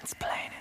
[0.00, 0.59] Mansplaining.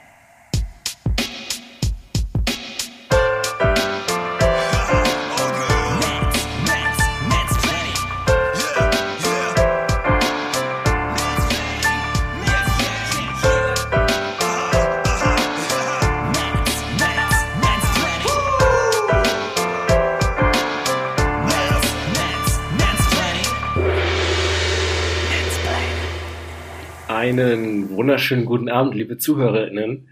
[28.00, 30.08] Wunderschönen guten Abend, liebe ZuhörerInnen.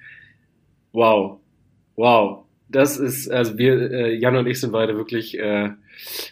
[0.92, 1.38] Wow.
[1.96, 2.40] Wow.
[2.68, 5.70] Das ist, also wir, äh, Jan und ich sind beide wirklich, äh,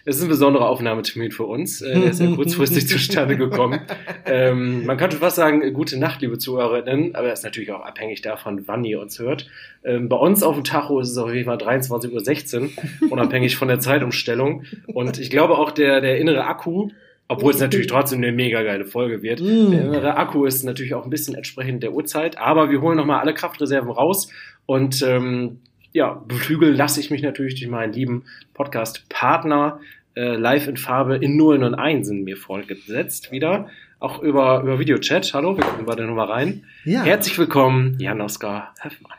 [0.03, 1.81] es ist ein besonderer Aufnahmetermin für uns.
[1.81, 3.79] Äh, der ist ja kurzfristig zustande gekommen.
[4.25, 8.21] Ähm, man könnte fast sagen, gute Nacht, liebe ZuhörerInnen, aber das ist natürlich auch abhängig
[8.21, 9.47] davon, wann ihr uns hört.
[9.85, 13.69] Ähm, bei uns auf dem Tacho ist es auf jeden Fall 23.16 Uhr, unabhängig von
[13.69, 14.63] der Zeitumstellung.
[14.87, 16.89] Und ich glaube auch der, der innere Akku,
[17.27, 19.39] obwohl es natürlich trotzdem eine mega geile Folge wird.
[19.39, 23.19] Der innere Akku ist natürlich auch ein bisschen entsprechend der Uhrzeit, aber wir holen nochmal
[23.19, 24.29] alle Kraftreserven raus
[24.65, 25.59] und ähm,
[25.91, 29.79] ja, beflügeln lasse ich mich natürlich durch meinen lieben Podcast-Partner
[30.15, 33.69] äh, live in Farbe in Nullen und Einsen mir vorgesetzt wieder.
[33.99, 35.33] Auch über, über Videochat.
[35.33, 36.65] Hallo, wir gucken beide nochmal rein.
[36.83, 37.03] Ja.
[37.03, 39.17] Herzlich willkommen, Jan-Oskar Höfmann.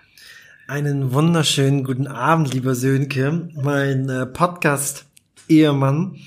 [0.68, 6.18] Einen wunderschönen guten Abend, lieber Sönke, mein äh, Podcast-Ehemann.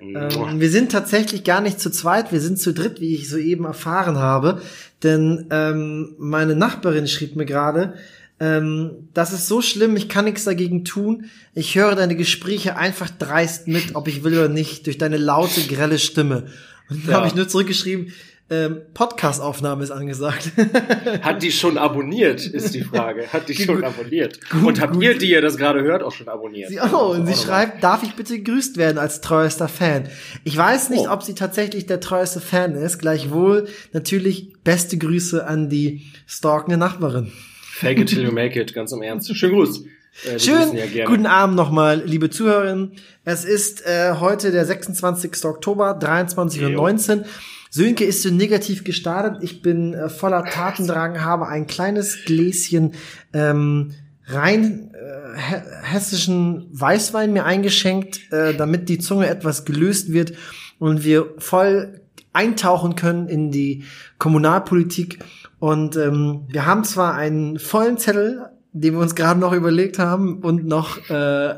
[0.00, 3.64] Ähm, wir sind tatsächlich gar nicht zu zweit, wir sind zu dritt, wie ich soeben
[3.64, 4.60] erfahren habe.
[5.02, 7.94] Denn ähm, meine Nachbarin schrieb mir gerade,
[8.38, 11.26] ähm, das ist so schlimm, ich kann nichts dagegen tun.
[11.54, 15.60] Ich höre deine Gespräche einfach dreist mit, ob ich will oder nicht, durch deine laute,
[15.62, 16.46] grelle Stimme.
[16.88, 17.16] Und da Ja.
[17.18, 18.12] habe ich nur zurückgeschrieben,
[18.50, 20.50] ähm, Podcast-Aufnahme ist angesagt.
[21.22, 23.28] Hat die schon abonniert, ist die Frage.
[23.32, 23.84] Hat die schon Gut.
[23.84, 24.40] abonniert?
[24.50, 25.02] Gut, und habt gut.
[25.04, 26.68] ihr, die ihr das gerade hört, auch schon abonniert?
[26.70, 30.08] Sie, oh, und sie noch schreibt, darf ich bitte gegrüßt werden als treuester Fan?
[30.44, 31.12] Ich weiß nicht, Oh.
[31.12, 32.98] ob sie tatsächlich der treueste Fan ist.
[32.98, 37.30] Gleichwohl natürlich beste Grüße an die stalkende Nachbarin.
[37.72, 39.34] Fake it till you make it, ganz im Ernst.
[39.36, 39.84] Schönen Gruß.
[40.26, 42.92] Äh, Schön, ja guten Abend nochmal, liebe Zuhörerinnen.
[43.24, 45.44] Es ist äh, heute der 26.
[45.44, 47.24] Oktober, 23.19 Uhr.
[47.70, 49.42] Sönke ist so negativ gestartet.
[49.42, 52.94] Ich bin äh, voller Tatendrang, habe ein kleines Gläschen
[53.32, 53.92] ähm,
[54.26, 55.38] rein äh,
[55.82, 60.32] hessischen Weißwein mir eingeschenkt, äh, damit die Zunge etwas gelöst wird
[60.78, 62.00] und wir voll
[62.32, 63.84] eintauchen können in die
[64.18, 65.20] Kommunalpolitik.
[65.58, 70.38] Und ähm, wir haben zwar einen vollen Zettel, den wir uns gerade noch überlegt haben
[70.38, 71.54] und noch äh,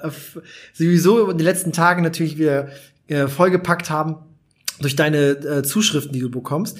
[0.72, 2.68] sowieso über die letzten Tage natürlich wieder
[3.06, 4.16] äh, vollgepackt haben
[4.82, 6.78] durch deine äh, Zuschriften, die du bekommst.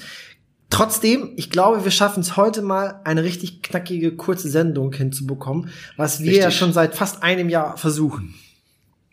[0.69, 6.23] Trotzdem, ich glaube, wir schaffen es heute mal, eine richtig knackige, kurze Sendung hinzubekommen, was
[6.23, 6.57] wir ja Richtig.
[6.57, 8.33] schon seit fast einem Jahr versuchen.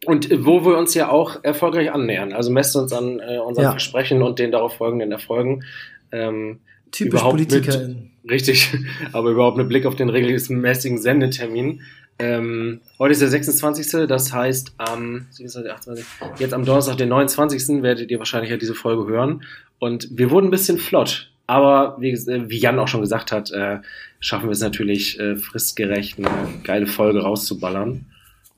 [0.06, 2.32] Und äh, wo wir uns ja auch erfolgreich annähern.
[2.32, 3.70] Also messt uns an äh, unseren Ja.
[3.72, 5.64] Versprechen und den darauf folgenden Erfolgen.
[6.12, 6.60] Ähm,
[6.92, 7.22] Typisch.
[7.22, 8.72] Mit, richtig,
[9.12, 11.82] aber überhaupt mit Blick auf den regelmäßigen Sendetermin.
[12.20, 14.06] Ähm, heute ist der 26.
[14.06, 16.04] Das heißt, am 27, 28,
[16.38, 17.82] jetzt am Donnerstag, den 29.
[17.82, 19.42] werdet ihr wahrscheinlich ja diese Folge hören.
[19.78, 21.30] Und wir wurden ein bisschen flott.
[21.46, 23.78] Aber wie, äh, wie Jan auch schon gesagt hat, äh,
[24.20, 26.28] schaffen wir es natürlich äh, fristgerecht, eine
[26.62, 28.06] geile Folge rauszuballern.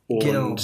[0.08, 0.56] Und Genau.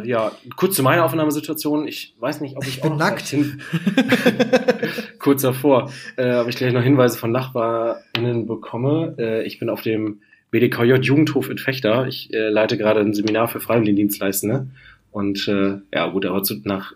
[0.00, 1.86] äh, ja, kurz zu meiner Aufnahmesituation.
[1.86, 3.34] Ich weiß nicht, ob ich, Ich bin auch nackt.
[5.18, 9.14] Kurz davor, äh, ob ich gleich noch Hinweise von NachbarInnen bekomme.
[9.18, 10.20] Äh, ich bin auf dem
[10.54, 12.06] BDKJ Jugendhof in Fechter.
[12.06, 14.68] Ich äh, leite gerade ein Seminar für Freiwilligendienstleistende.
[15.10, 16.92] Und äh, ja, gut, aber zu, nach,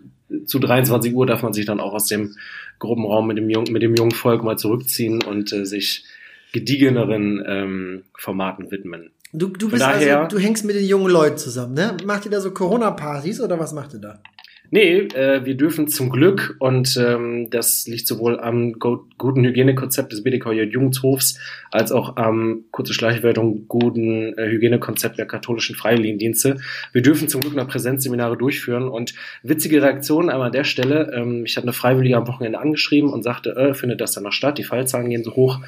[0.46, 2.36] zu 23 Uhr darf man sich dann auch aus dem
[2.78, 6.04] Gruppenraum mit dem, jungen, mit dem jungen Volk mal zurückziehen und äh, sich
[6.52, 9.10] gediegeneren ähm, Formaten widmen.
[9.32, 11.96] Du, du bist daher- also, du hängst mit den jungen Leuten zusammen, ne?
[12.06, 14.22] Macht ihr da so Corona-Partys oder was macht ihr da?
[14.70, 20.12] Nee, äh, wir dürfen zum Glück, und ähm, das liegt sowohl am go guten Hygienekonzept
[20.12, 21.38] des BDKJ Jugendhofs
[21.70, 26.58] als auch am, kurze Schleichwertung, guten äh, Hygienekonzept der katholischen Freiwilligendienste.
[26.92, 31.12] Wir dürfen zum Glück noch Präsenzseminare durchführen und witzige Reaktionen einmal an der Stelle.
[31.14, 34.32] Ähm, ich hatte eine Freiwillige am Wochenende angeschrieben und sagte, äh, findet das dann noch
[34.32, 34.58] statt?
[34.58, 35.60] Die Fallzahlen gehen so hoch,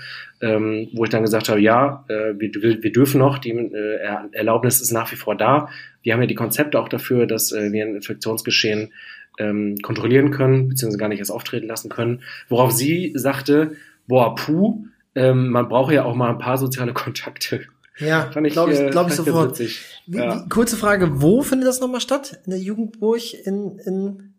[0.42, 4.28] ähm, wo ich dann gesagt habe, ja, äh, wir, wir, dürfen noch, die äh, Er-
[4.32, 5.68] Erlaubnis ist nach wie vor da.
[6.02, 8.92] Wir haben ja die Konzepte auch dafür, dass äh, wir ein Infektionsgeschehen
[9.38, 12.22] ähm, kontrollieren können, beziehungsweise gar nicht erst auftreten lassen können.
[12.48, 13.76] Worauf sie sagte,
[14.06, 17.62] boah, puh, ähm, man braucht ja auch mal ein paar soziale Kontakte.
[17.98, 19.60] Ja, Fand ich, glaube ich, äh, glaub ich sofort.
[20.06, 20.46] Ja.
[20.48, 22.40] kurze Frage, wo findet das nochmal statt?
[22.44, 24.29] In der Jugendburg in, in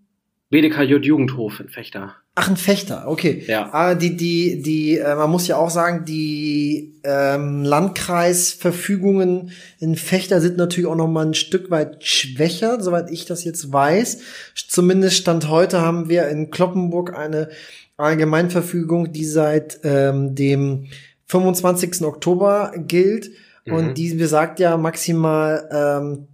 [0.51, 2.15] BDKJ Jugendhof in Fechter.
[2.35, 3.43] Ach, ein Fechter, okay.
[3.47, 3.73] Ja.
[3.73, 10.39] Aber die, die, die, äh, man muss ja auch sagen, die ähm, Landkreisverfügungen in Fechter
[10.41, 14.19] sind natürlich auch noch mal ein Stück weit schwächer, soweit ich das jetzt weiß.
[14.67, 17.49] Zumindest Stand heute haben wir in Kloppenburg eine
[17.97, 20.87] Allgemeinverfügung, die seit ähm, dem
[21.27, 22.01] 25.
[22.03, 23.31] Oktober gilt
[23.65, 23.93] und Mhm.
[23.93, 26.27] die besagt ja maximal ähm,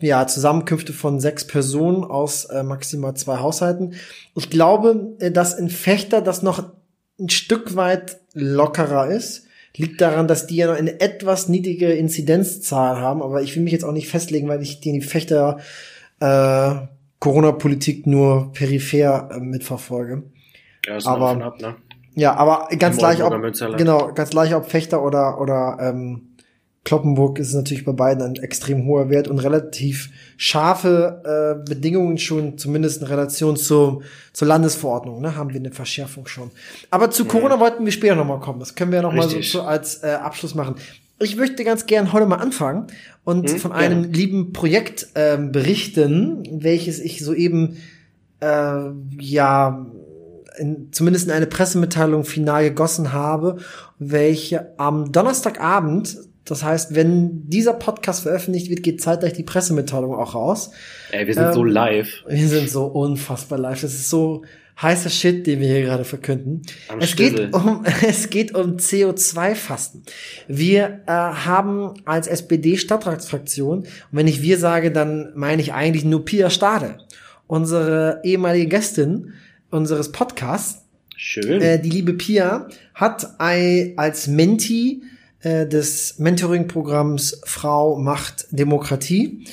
[0.00, 3.94] ja, Zusammenkünfte von sechs Personen aus äh, maximal zwei Haushalten.
[4.34, 6.64] Ich glaube, äh, dass in Fechter das noch
[7.18, 9.46] ein Stück weit lockerer ist.
[9.76, 13.72] Liegt daran, dass die ja noch eine etwas niedrigere Inzidenzzahl haben, aber ich will mich
[13.72, 15.58] jetzt auch nicht festlegen, weil ich die Fechter
[16.18, 16.74] äh,
[17.20, 20.24] Corona-Politik nur peripher äh, mitverfolge.
[20.86, 21.76] Ja, ist aber- ab, ne?
[22.16, 23.32] Ja, aber ganz Im gleich, ob,
[23.78, 26.29] genau, ganz gleich, ob Fechter oder, oder ähm,
[26.84, 31.22] Kloppenburg ist natürlich bei beiden ein extrem hoher Wert und relativ scharfe
[31.62, 36.50] äh, Bedingungen schon, zumindest in Relation zur, zur Landesverordnung, ne, haben wir eine Verschärfung schon.
[36.90, 38.60] Aber zu Corona wollten wir später nochmal kommen.
[38.60, 40.76] Das können wir nochmal so, so als äh, Abschluss machen.
[41.22, 42.86] Ich möchte ganz gern heute mal anfangen
[43.24, 44.16] und Hm, von einem gerne.
[44.16, 47.76] lieben Projekt ähm, berichten, welches ich soeben
[48.40, 48.80] äh,
[49.18, 49.86] ja
[50.58, 53.58] in, zumindest in eine Pressemitteilung final gegossen habe,
[53.98, 56.16] welche am Donnerstagabend,
[56.50, 60.70] das heißt, wenn dieser Podcast veröffentlicht wird, geht zeitgleich die Pressemitteilung auch raus.
[61.12, 62.24] Ey, wir sind Ähm, so live.
[62.28, 63.80] Wir sind so unfassbar live.
[63.80, 64.42] Das ist so
[64.80, 66.62] heißer Shit, den wir hier gerade verkünden.
[66.88, 70.02] Am Es geht um, es geht um CO2-Fasten.
[70.48, 76.24] Wir äh, haben als SPD-Stadtratsfraktion, und wenn ich wir sage, dann meine ich eigentlich nur
[76.24, 76.98] Pia Stade,
[77.46, 79.34] unsere ehemalige Gästin
[79.70, 80.84] unseres Podcasts,
[81.16, 81.60] Schön.
[81.60, 85.02] äh, die liebe Pia hat als Menti
[85.42, 89.46] äh, des Mentoring-Programms Frau macht Demokratie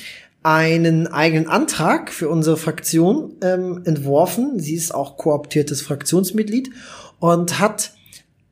[0.43, 4.59] einen eigenen Antrag für unsere Fraktion ähm, entworfen.
[4.59, 6.69] Sie ist auch kooptiertes Fraktionsmitglied
[7.19, 7.91] und hat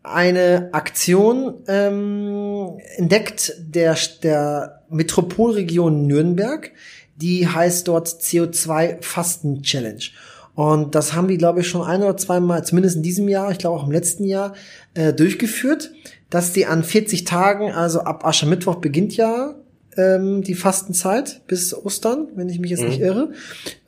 [0.03, 6.71] eine Aktion ähm, entdeckt der, der Metropolregion Nürnberg,
[7.15, 10.03] die heißt dort CO2 Fasten Challenge.
[10.53, 13.57] Und das haben die, glaube ich, schon ein oder zweimal, zumindest in diesem Jahr, ich
[13.57, 14.53] glaube auch im letzten Jahr,
[14.93, 15.91] äh, durchgeführt,
[16.29, 19.55] dass die an 40 Tagen, also ab Aschermittwoch beginnt ja
[19.97, 23.31] ähm, die Fastenzeit bis Ostern, wenn ich mich jetzt nicht irre.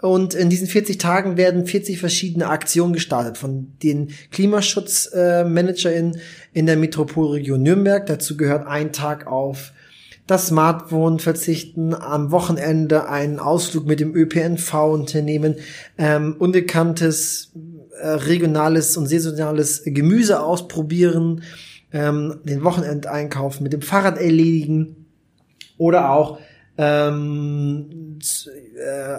[0.02, 6.20] Und in diesen 40 Tagen werden 40 verschiedene Aktionen gestartet von den KlimaschutzmanagerInnen äh,
[6.54, 8.06] in der Metropolregion Nürnberg.
[8.06, 9.74] Dazu gehört ein Tag auf
[10.28, 15.56] das Smartphone verzichten, am Wochenende einen Ausflug mit dem ÖPNV unternehmen,
[15.98, 17.54] ähm, unbekanntes
[18.00, 21.44] äh, regionales und saisonales Gemüse ausprobieren,
[21.92, 25.08] ähm, den Wochenendeinkauf mit dem Fahrrad erledigen
[25.78, 26.40] oder auch
[26.78, 28.20] ähm,
[28.76, 29.18] äh,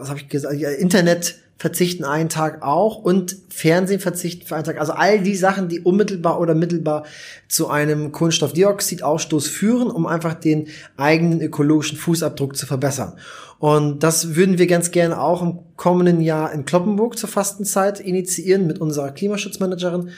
[0.00, 0.54] was habe ich gesagt?
[0.54, 4.80] Internet verzichten einen Tag auch und Fernsehen verzichten für einen Tag.
[4.80, 7.04] Also all die Sachen, die unmittelbar oder mittelbar
[7.48, 13.14] zu einem Kohlenstoffdioxidausstoß führen, um einfach den eigenen ökologischen Fußabdruck zu verbessern.
[13.58, 18.68] Und das würden wir ganz gerne auch im kommenden Jahr in Kloppenburg zur Fastenzeit initiieren
[18.68, 20.10] mit unserer Klimaschutzmanagerin.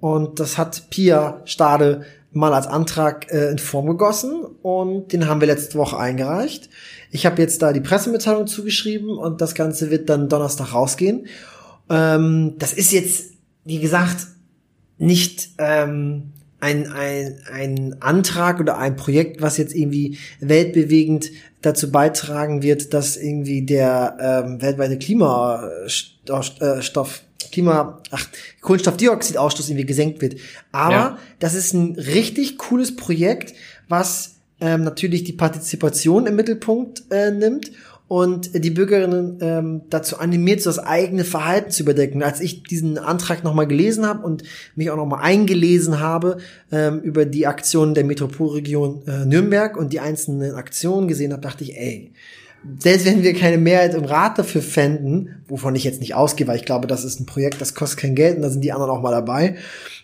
[0.00, 2.04] Und das hat Pia Stade
[2.34, 6.68] mal als Antrag äh, in Form gegossen und den haben wir letzte Woche eingereicht.
[7.10, 11.26] Ich habe jetzt da die Pressemitteilung zugeschrieben und das Ganze wird dann Donnerstag rausgehen.
[11.88, 14.26] Ähm, das ist jetzt, wie gesagt,
[14.98, 16.32] nicht ähm,
[16.64, 21.30] ein, ein, ein Antrag oder ein Projekt, was jetzt irgendwie weltbewegend
[21.60, 24.16] dazu beitragen wird, dass irgendwie der
[24.46, 27.22] ähm, weltweite Klimastoff, äh, Stoff,
[27.52, 28.26] Klima, ach,
[28.62, 30.36] Kohlenstoffdioxidausstoß irgendwie gesenkt wird.
[30.72, 31.18] Aber Ja.
[31.38, 33.54] das ist ein richtig cooles Projekt,
[33.88, 37.70] was ähm, natürlich die Partizipation im Mittelpunkt äh, nimmt
[38.06, 42.22] und die Bürgerinnen ähm, dazu animiert, so das eigene Verhalten zu überdecken.
[42.22, 44.42] Als ich diesen Antrag nochmal gelesen habe und
[44.76, 46.36] mich auch nochmal eingelesen habe
[46.70, 51.64] ähm, über die Aktionen der Metropolregion äh, Nürnberg und die einzelnen Aktionen gesehen habe, dachte
[51.64, 52.12] ich, ey,
[52.78, 56.56] selbst wenn wir keine Mehrheit im Rat dafür fänden, wovon ich jetzt nicht ausgehe, weil
[56.56, 58.90] ich glaube, das ist ein Projekt, das kostet kein Geld und da sind die anderen
[58.90, 59.56] auch mal dabei.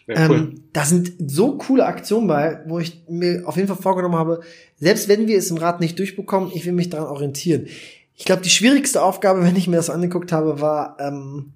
[0.06, 0.36] Ja, cool.
[0.36, 4.40] ähm, da sind so coole Aktionen bei, wo ich mir auf jeden Fall vorgenommen habe,
[4.78, 7.66] selbst wenn wir es im Rat nicht durchbekommen, ich will mich daran orientieren.
[8.14, 11.52] Ich glaube, die schwierigste Aufgabe, wenn ich mir das angeguckt habe, war ähm,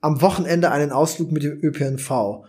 [0.00, 2.44] am Wochenende einen Ausflug mit dem ÖPNV.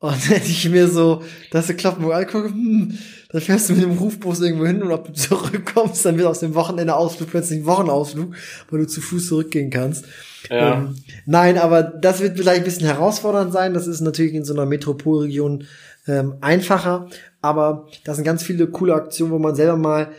[0.00, 4.40] Und wenn ich mir so das Kloppenburg angucke, hm, dann fährst du mit dem Rufbus
[4.40, 8.34] irgendwo hin und ob du zurückkommst, dann wird aus dem Wochenende-Ausflug plötzlich ein Wochenausflug,
[8.70, 10.06] weil du zu Fuß zurückgehen kannst.
[10.48, 10.78] Ja.
[10.78, 13.74] Ähm, nein, aber das wird vielleicht ein bisschen herausfordernd sein.
[13.74, 15.66] Das ist natürlich in so einer Metropolregion
[16.08, 17.08] ähm, einfacher.
[17.42, 20.10] Aber da sind ganz viele coole Aktionen, wo man selber mal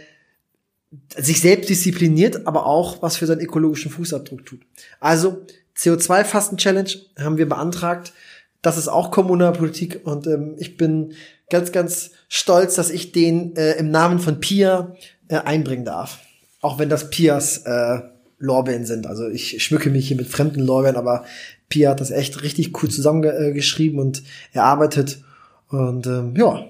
[1.18, 4.62] sich selbst diszipliniert, aber auch was für seinen ökologischen Fußabdruck tut.
[5.00, 5.46] Also
[5.78, 8.14] CO2-Fasten-Challenge haben wir beantragt.
[8.62, 11.14] Das ist auch Kommunalpolitik und ähm, ich bin
[11.50, 14.96] ganz, ganz stolz, dass ich den äh, im Namen von Pia
[15.28, 16.20] äh, einbringen darf.
[16.62, 18.02] Auch wenn das Pias äh,
[18.38, 19.08] Lorbeeren sind.
[19.08, 21.26] Also ich schmücke mich hier mit fremden Lorbeeren, aber
[21.70, 25.24] Pia hat das echt richtig cool zusammengeschrieben und erarbeitet.
[25.70, 26.66] Und ähm, ja,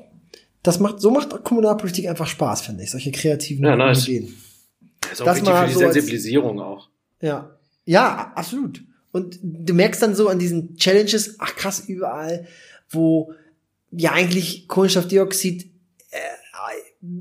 [0.63, 4.07] das macht, so macht Kommunalpolitik einfach Spaß, finde ich, solche kreativen Ja, nice.
[4.07, 4.33] Ideen.
[5.01, 6.89] Das ist auch Das wichtig für die so als- Sensibilisierung auch.
[7.21, 7.49] Ja.
[7.85, 8.81] Ja, absolut.
[9.11, 12.47] Und du merkst dann so an diesen Challenges, ach krass, überall,
[12.89, 13.33] wo
[13.91, 15.69] ja eigentlich Kohlenstoffdioxid
[16.11, 16.17] äh,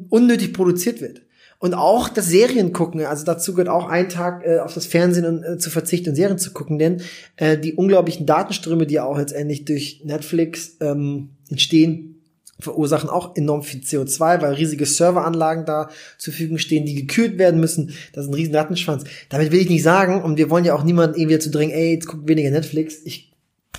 [0.09, 1.23] unnötig produziert wird.
[1.59, 5.27] Und auch das Serien gucken, also dazu gehört auch ein Tag äh, auf das Fernsehen
[5.27, 7.03] und, äh, zu verzichten und Serien zu gucken, denn
[7.37, 12.20] äh, die unglaublichen Datenströme, die auch letztendlich durch Netflix ähm, entstehen,
[12.61, 17.61] verursachen auch enorm viel CO2, weil riesige Serveranlagen da zur Verfügung stehen, die gekühlt werden
[17.61, 17.95] müssen.
[18.13, 19.05] Das ist ein riesen Rattenschwanz.
[19.29, 21.95] Damit will ich nicht sagen, und wir wollen ja auch niemanden irgendwie dazu drängen, ey,
[21.95, 22.99] jetzt guck weniger Netflix.
[23.05, 23.33] Ich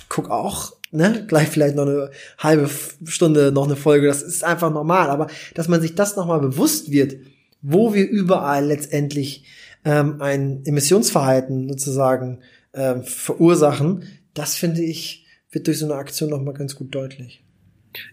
[0.08, 2.68] guck auch, ne, gleich vielleicht noch eine halbe
[3.04, 4.06] Stunde noch eine Folge.
[4.06, 5.10] Das ist einfach normal.
[5.10, 7.16] Aber dass man sich das nochmal bewusst wird,
[7.62, 9.44] wo wir überall letztendlich
[9.84, 12.40] ähm, ein Emissionsverhalten sozusagen
[12.74, 17.41] ähm, verursachen, das finde ich, wird durch so eine Aktion nochmal ganz gut deutlich.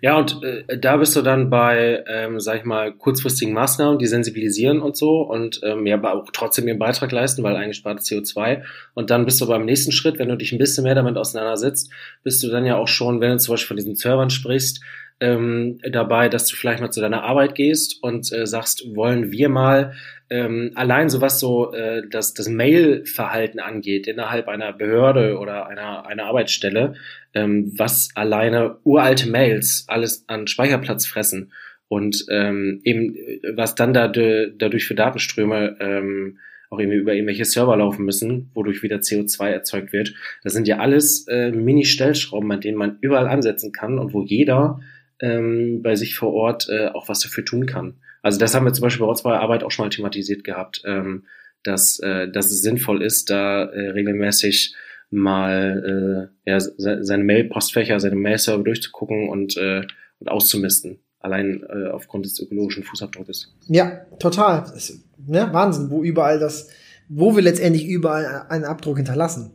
[0.02, 4.08] Ja, und äh, da bist du dann bei, ähm, sag ich mal, kurzfristigen Maßnahmen, die
[4.08, 8.64] sensibilisieren und so und ähm, ja, aber auch trotzdem ihren Beitrag leisten, weil eingespartes CO2.
[8.94, 11.92] Und dann bist du beim nächsten Schritt, wenn du dich ein bisschen mehr damit auseinandersetzt,
[12.24, 14.82] bist du dann ja auch schon, wenn du zum Beispiel von diesen Servern sprichst,
[15.20, 19.50] ähm, dabei, dass du vielleicht mal zu deiner Arbeit gehst und äh, sagst, wollen wir
[19.50, 19.94] mal
[20.30, 26.06] ähm, allein so was so äh, das, das Mail-Verhalten angeht innerhalb einer Behörde oder einer,
[26.06, 26.94] einer Arbeitsstelle,
[27.34, 31.52] ähm, was alleine uralte Mails alles an Speicherplatz fressen
[31.88, 36.38] und ähm, eben äh, was dann da, dadurch für Datenströme ähm,
[36.70, 40.14] auch irgendwie über irgendwelche Server laufen müssen, wodurch wieder CO2 erzeugt wird.
[40.44, 44.80] Das sind ja alles äh, Mini-Stellschrauben, an denen man überall ansetzen kann und wo jeder
[45.20, 47.96] ähm, bei sich vor Ort äh, auch was dafür tun kann.
[48.22, 50.44] Also das haben wir zum Beispiel bei uns bei der Arbeit auch schon mal thematisiert
[50.44, 51.26] gehabt, ähm,
[51.64, 54.76] dass, äh, dass es sinnvoll ist, da äh, regelmäßig
[55.12, 59.82] mal äh, ja, se seine Mail-Postfächer, seine Mail-Server durchzugucken und, äh,
[60.20, 61.00] und auszumisten.
[61.20, 63.54] Allein äh, aufgrund des ökologischen Fußabdruckes.
[63.68, 64.72] Ja, total.
[64.76, 66.70] Ist, ne, Wahnsinn, wo überall das,
[67.10, 69.52] wo wir letztendlich überall einen Abdruck hinterlassen.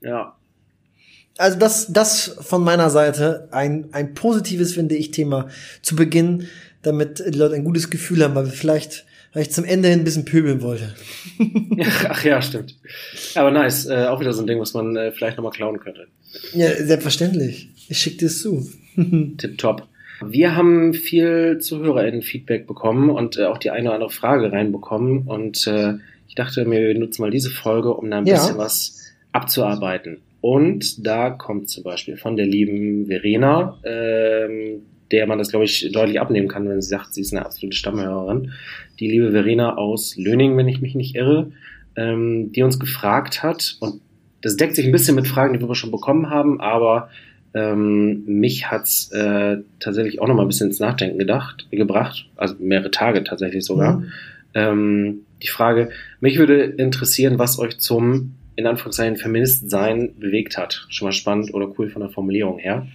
[0.00, 0.36] Ja,
[1.38, 5.48] Also das, das von meiner Seite ein, ein positives, finde ich, Thema
[5.82, 6.46] zu Beginn,
[6.82, 10.00] damit die Leute ein gutes Gefühl haben, weil wir vielleicht, weil ich zum Ende hin
[10.00, 10.94] ein bisschen pöbeln wollte.
[12.08, 12.76] Ach ja, stimmt.
[13.34, 16.06] Aber nice, äh, auch wieder so ein Ding, was man äh, vielleicht nochmal klauen könnte.
[16.54, 17.70] Ja, selbstverständlich.
[17.88, 18.68] Ich schicke dir es zu.
[19.38, 19.86] Tipptopp.
[20.24, 25.22] Wir haben viel ZuhörerInnen-Feedback bekommen und äh, auch die eine oder andere Frage reinbekommen.
[25.26, 25.94] Und äh,
[26.28, 28.34] ich dachte mir, wir nutzen mal diese Folge, um da ein Ja.
[28.36, 28.98] bisschen was
[29.32, 30.18] abzuarbeiten.
[30.42, 34.82] Und da kommt zum Beispiel von der lieben Verena, ähm,
[35.12, 37.76] der man das, glaube ich, deutlich abnehmen kann, wenn sie sagt, sie ist eine absolute
[37.76, 38.50] Stammhörerin.
[38.98, 41.52] Die liebe Verena aus Löning, wenn ich mich nicht irre,
[41.96, 44.00] ähm, die uns gefragt hat, und
[44.40, 47.08] das deckt sich ein bisschen mit Fragen, die wir schon bekommen haben, aber
[47.54, 52.56] ähm, mich hat's äh, tatsächlich auch noch mal ein bisschen ins Nachdenken gedacht, gebracht, also
[52.58, 53.98] mehrere Tage tatsächlich sogar.
[53.98, 54.12] Mhm.
[54.54, 60.86] Ähm, die Frage, mich würde interessieren, was euch zum, in Anführungszeichen, Feminist-Sein bewegt hat.
[60.88, 62.86] Schon mal spannend oder cool von der Formulierung her.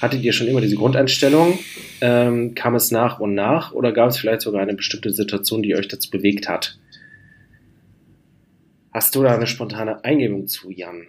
[0.00, 1.58] Hattet ihr schon immer diese Grundeinstellung?
[2.00, 5.76] Ähm, kam es nach und nach oder gab es vielleicht sogar eine bestimmte Situation, die
[5.76, 6.78] euch dazu bewegt hat?
[8.92, 11.02] Hast du da eine spontane Eingebung zu, Jan?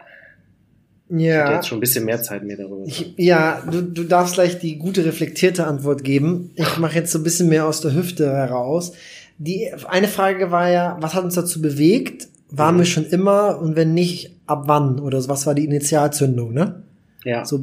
[1.09, 1.55] Ich Ja.
[1.55, 4.77] jetzt schon ein bisschen mehr Zeit, mir darüber Ich, ja, du, du darfst gleich die
[4.77, 6.51] gute reflektierte Antwort geben.
[6.55, 8.93] Ich mache jetzt so ein bisschen mehr aus der Hüfte heraus.
[9.37, 12.27] Die eine Frage war ja, was hat uns dazu bewegt?
[12.55, 12.79] Waren Mhm.
[12.79, 14.99] wir schon immer und wenn nicht, ab wann?
[14.99, 16.83] Oder so, was war die Initialzündung, ne?
[17.25, 17.45] Ja.
[17.45, 17.59] So,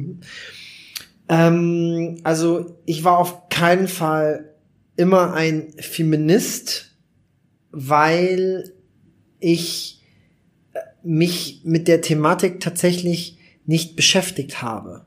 [1.29, 4.49] ähm, also ich war auf keinen Fall
[4.97, 6.95] immer ein Feminist,
[7.71, 8.73] weil
[9.39, 10.01] ich
[10.73, 15.05] äh, mich mit der Thematik tatsächlich nicht beschäftigt habe.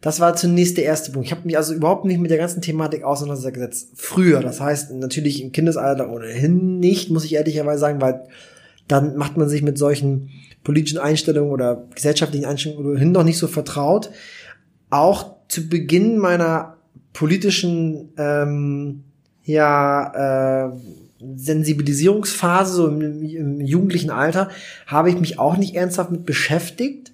[0.00, 1.26] Das war zunächst der erste Punkt.
[1.26, 3.90] Ich habe mich also überhaupt nicht mit der ganzen Thematik auseinandergesetzt.
[3.94, 8.26] Früher, das heißt natürlich im Kindesalter ohnehin nicht, muss ich ehrlicherweise sagen, weil
[8.88, 10.30] dann macht man sich mit solchen
[10.64, 14.10] politischen Einstellungen oder gesellschaftlichen Einstellungen ohnehin noch nicht so vertraut.
[14.90, 16.76] Auch zu Beginn meiner
[17.12, 19.04] politischen ähm,
[19.44, 20.72] ja, äh,
[21.36, 24.50] Sensibilisierungsphase, so im, im jugendlichen Alter,
[24.86, 27.12] habe ich mich auch nicht ernsthaft mit beschäftigt,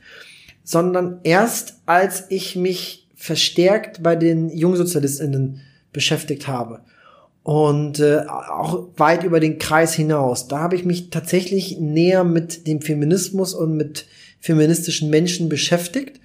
[0.65, 5.61] sondern erst als ich mich verstärkt bei den JungsozialistInnen
[5.93, 6.81] beschäftigt habe.
[7.43, 10.47] Und äh, auch weit über den Kreis hinaus.
[10.47, 14.07] Da habe ich mich tatsächlich näher mit dem Feminismus und mit
[14.39, 16.21] feministischen Menschen beschäftigt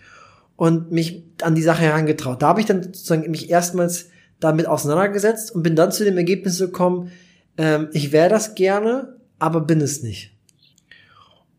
[0.56, 2.42] und mich an die Sache herangetraut.
[2.42, 4.10] Da habe ich dann sozusagen mich erstmals
[4.40, 7.12] damit auseinandergesetzt und bin dann zu dem Ergebnis gekommen,
[7.58, 10.36] ähm, ich wäre das gerne, aber bin es nicht.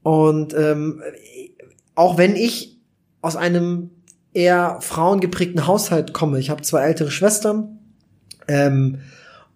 [0.02, 1.02] Und ähm,
[1.96, 2.78] auch wenn ich
[3.20, 3.90] aus einem
[4.32, 6.38] eher frauengeprägten Haushalt komme.
[6.38, 7.78] Ich habe zwei ältere Schwestern
[8.46, 8.98] ähm,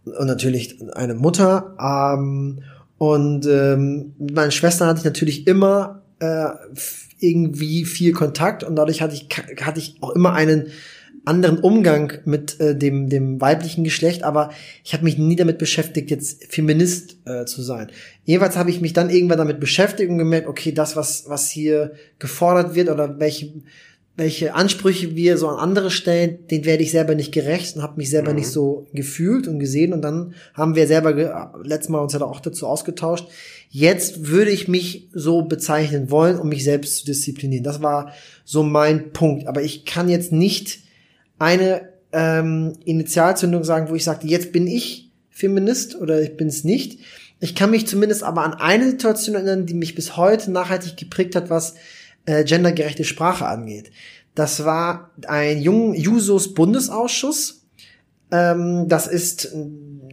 [0.04, 1.76] und natürlich eine Mutter.
[1.80, 2.62] Ähm,
[2.98, 6.50] und ähm, mit meinen Schwestern hatte ich natürlich immer äh,
[7.18, 9.28] irgendwie viel Kontakt und dadurch hatte ich
[9.60, 10.68] hatte ich auch immer einen
[11.24, 14.50] anderen Umgang mit äh, dem dem weiblichen Geschlecht, aber
[14.84, 17.90] ich habe mich nie damit beschäftigt, jetzt Feminist äh, zu sein.
[18.24, 21.92] Jedenfalls habe ich mich dann irgendwann damit beschäftigt und gemerkt, okay, das was was hier
[22.18, 23.52] gefordert wird oder welche
[24.14, 27.96] welche Ansprüche wir so an andere stellen, den werde ich selber nicht gerecht und habe
[27.96, 28.36] mich selber Mhm.
[28.36, 32.40] nicht so gefühlt und gesehen und dann haben wir selber letztes Mal uns ja auch
[32.40, 33.26] dazu ausgetauscht.
[33.70, 37.64] Jetzt würde ich mich so bezeichnen wollen, um mich selbst zu disziplinieren.
[37.64, 38.12] Das war
[38.44, 39.46] so mein Punkt.
[39.46, 40.80] Aber ich kann jetzt nicht
[41.38, 46.64] eine ähm, Initialzündung sagen, wo ich sagte, jetzt bin ich Feminist oder ich bin es
[46.64, 47.00] nicht.
[47.40, 51.34] Ich kann mich zumindest aber an eine Situation erinnern, die mich bis heute nachhaltig geprägt
[51.34, 51.74] hat, was
[52.26, 53.90] äh, gendergerechte Sprache angeht.
[54.34, 57.66] Das war ein jungen Jusos Bundesausschuss.
[58.30, 59.54] Ähm, das ist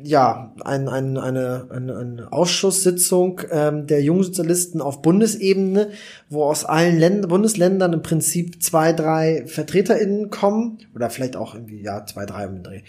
[0.03, 5.89] ja ein, ein, eine, eine, eine Ausschusssitzung ähm, der Jungsozialisten auf Bundesebene,
[6.29, 11.81] wo aus allen Länd Bundesländern im Prinzip zwei, drei VertreterInnen kommen oder vielleicht auch irgendwie
[11.81, 12.81] ja zwei, drei den Dreh.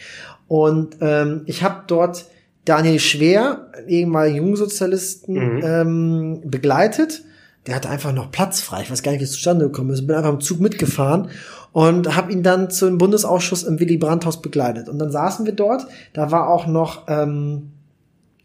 [0.49, 2.27] Und ähm, ich habe dort
[2.65, 5.61] Daniel Schwer, ehemaligen Jungsozialisten, Mhm.
[5.65, 7.23] ähm, begleitet.
[7.71, 8.83] Der hatte einfach noch Platz frei.
[8.83, 10.05] Ich weiß gar nicht, wie es zustande gekommen ist.
[10.05, 11.31] Bin einfach im Zug mitgefahren
[11.71, 14.89] und habe ihn dann zum Bundesausschuss im Willy Brandt-Haus begleitet.
[14.89, 15.87] Und dann saßen wir dort.
[16.13, 17.71] Da war auch noch ähm,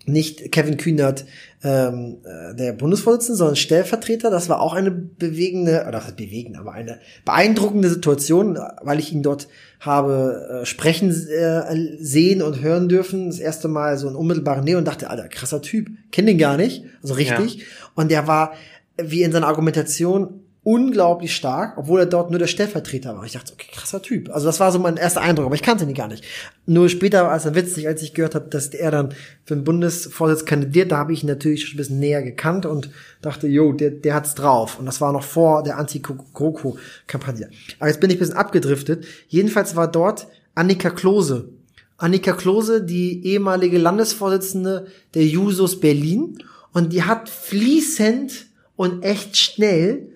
[0.06, 1.26] nicht Kevin Kühnert
[1.64, 4.30] ähm, äh, der Bundesvorsitzende, sondern Stellvertreter.
[4.30, 9.12] Das war auch eine bewegende, oder was heißt bewegend, aber eine beeindruckende Situation, weil ich
[9.12, 9.48] ihn dort
[9.80, 13.28] habe äh, sprechen äh, sehen und hören dürfen.
[13.28, 15.90] Das erste Mal so in unmittelbarer Nähe und dachte, alter, krasser Typ.
[16.12, 17.66] Kenn den gar nicht, also richtig.
[17.96, 18.54] Und der war,
[18.98, 23.24] wie in seiner Argumentation, unglaublich stark, obwohl er dort nur der Stellvertreter war.
[23.24, 24.32] Ich dachte, okay, krasser Typ.
[24.32, 26.24] Also das war so mein erster Eindruck, aber ich kannte ihn gar nicht.
[26.66, 29.12] Nur später war es dann witzig, als ich gehört habe, dass er dann
[29.46, 32.90] für den Bundesvorsitz kandidiert, da habe ich ihn natürlich schon ein bisschen näher gekannt und
[33.22, 34.80] dachte, jo, der, der hat's drauf.
[34.80, 37.52] Und das war noch vor der Anti-GroKo-Kampagne.
[37.78, 39.06] Aber jetzt bin ich ein bisschen abgedriftet.
[39.28, 41.50] Jedenfalls war dort Annika Klose.
[41.98, 46.40] Annika Klose, die ehemalige Landesvorsitzende der Jusos Berlin.
[46.74, 48.45] Und die hat fließend
[48.76, 50.10] und echt schnell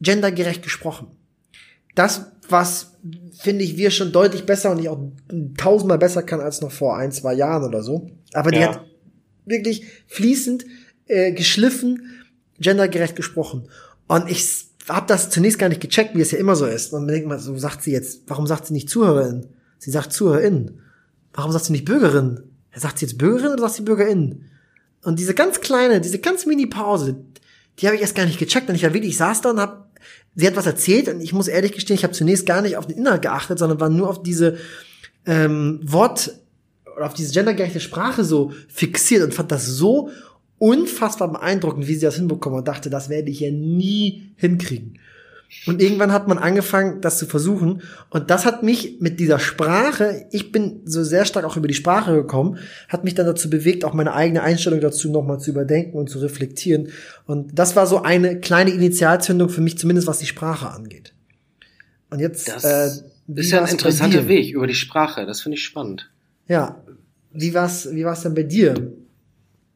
[0.00, 1.08] gendergerecht gesprochen.
[1.94, 2.92] Das, was
[3.38, 4.98] finde ich, wir schon deutlich besser und ich auch
[5.56, 8.10] tausendmal besser kann als noch vor ein, zwei Jahren oder so.
[8.32, 8.68] Aber die Ja.
[8.74, 8.84] hat
[9.44, 10.64] wirklich fließend
[11.06, 12.02] äh, geschliffen,
[12.58, 13.68] gendergerecht gesprochen.
[14.08, 16.92] Und ich habe das zunächst gar nicht gecheckt, wie es ja immer so ist.
[16.92, 19.46] Und man denkt mal, so sagt sie jetzt, warum sagt sie nicht Zuhörerin?
[19.78, 20.80] Sie sagt Zuhörerin.
[21.34, 22.40] Warum sagt sie nicht Bürgerin?
[22.74, 24.46] Sagt sie jetzt Bürgerin oder sagt sie Bürgerin?
[25.02, 27.16] Und diese ganz kleine, diese ganz mini Pause,
[27.78, 28.68] die habe ich erst gar nicht gecheckt.
[28.68, 29.90] Und ich war wirklich, ich saß da und hab,
[30.34, 32.86] sie hat was erzählt und ich muss ehrlich gestehen, ich habe zunächst gar nicht auf
[32.86, 34.58] den Inhalt geachtet, sondern war nur auf diese
[35.26, 36.34] ähm, Wort
[36.96, 40.10] oder auf diese gendergerechte Sprache so fixiert und fand das so
[40.58, 44.98] unfassbar beeindruckend, wie sie das hinbekommen und dachte, das werde ich ja nie hinkriegen.
[45.66, 47.82] Und irgendwann hat man angefangen, das zu versuchen.
[48.10, 51.74] Und das hat mich mit dieser Sprache, ich bin so sehr stark auch über die
[51.74, 55.96] Sprache gekommen, hat mich dann dazu bewegt, auch meine eigene Einstellung dazu nochmal zu überdenken
[55.98, 56.88] und zu reflektieren.
[57.26, 61.14] Und das war so eine kleine Initialzündung für mich, zumindest was die Sprache angeht.
[62.10, 62.88] Und jetzt, Das äh,
[63.34, 64.28] ist ja ein interessanter?
[64.28, 65.26] Weg über die Sprache.
[65.26, 66.10] Das finde ich spannend.
[66.48, 66.82] Ja.
[67.32, 68.92] Wie war's, wie war's denn bei dir?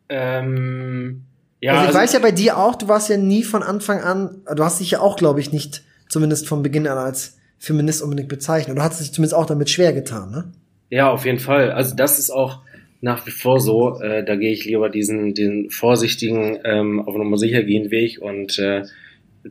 [0.08, 1.25] Ähm,
[1.60, 4.00] ja, also ich also- weiß ja bei dir auch, du warst ja nie von Anfang
[4.00, 8.02] an, du hast dich ja auch, glaube ich, nicht, zumindest von Beginn an als Feminist
[8.02, 8.76] unbedingt bezeichnet.
[8.76, 10.52] Du hast dich zumindest auch damit schwer getan, ne?
[10.90, 11.72] Ja, auf jeden Fall.
[11.72, 12.60] Also das ist auch
[13.00, 14.00] nach wie vor so.
[14.00, 18.58] Äh, da gehe ich lieber diesen, den vorsichtigen, ähm, auf Nummer sicher gehen Weg und
[18.58, 18.84] äh,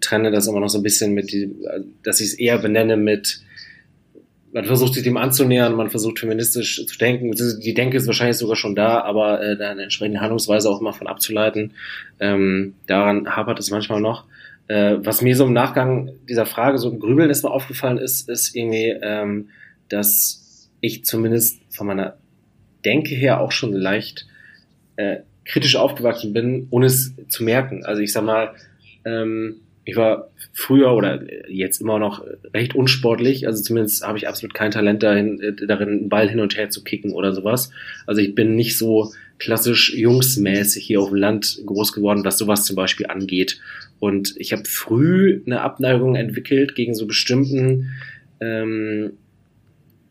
[0.01, 2.97] trenne das immer noch so ein bisschen mit, die, äh, dass ich es eher benenne
[2.97, 3.41] mit,
[4.55, 7.31] man versucht sich dem anzunähern, man versucht feministisch zu denken.
[7.59, 10.93] Die Denke ist wahrscheinlich sogar schon da, aber äh, da eine entsprechende Handlungsweise auch mal
[10.93, 11.73] von abzuleiten.
[12.21, 14.23] Ähm, daran hapert es manchmal noch.
[14.69, 18.55] Äh, was mir so im Nachgang dieser Frage so im Grübeln erstmal aufgefallen ist, ist
[18.55, 19.49] irgendwie, ähm,
[19.89, 22.15] dass ich zumindest von meiner
[22.85, 24.25] Denke her auch schon leicht
[24.95, 27.83] äh, kritisch aufgewachsen bin, ohne es zu merken.
[27.83, 28.53] Also ich sag mal,
[29.03, 34.53] ähm, ich war früher oder jetzt immer noch recht unsportlich, also zumindest habe ich absolut
[34.53, 37.69] kein Talent dahin, äh, darin, einen Ball hin und her zu kicken oder sowas.
[38.07, 42.65] Also ich bin nicht so klassisch jungsmäßig hier auf dem Land groß geworden, was sowas
[42.65, 43.59] zum Beispiel angeht.
[43.99, 47.91] Und ich habe früh eine Abneigung entwickelt gegen so bestimmten
[48.39, 49.13] ähm,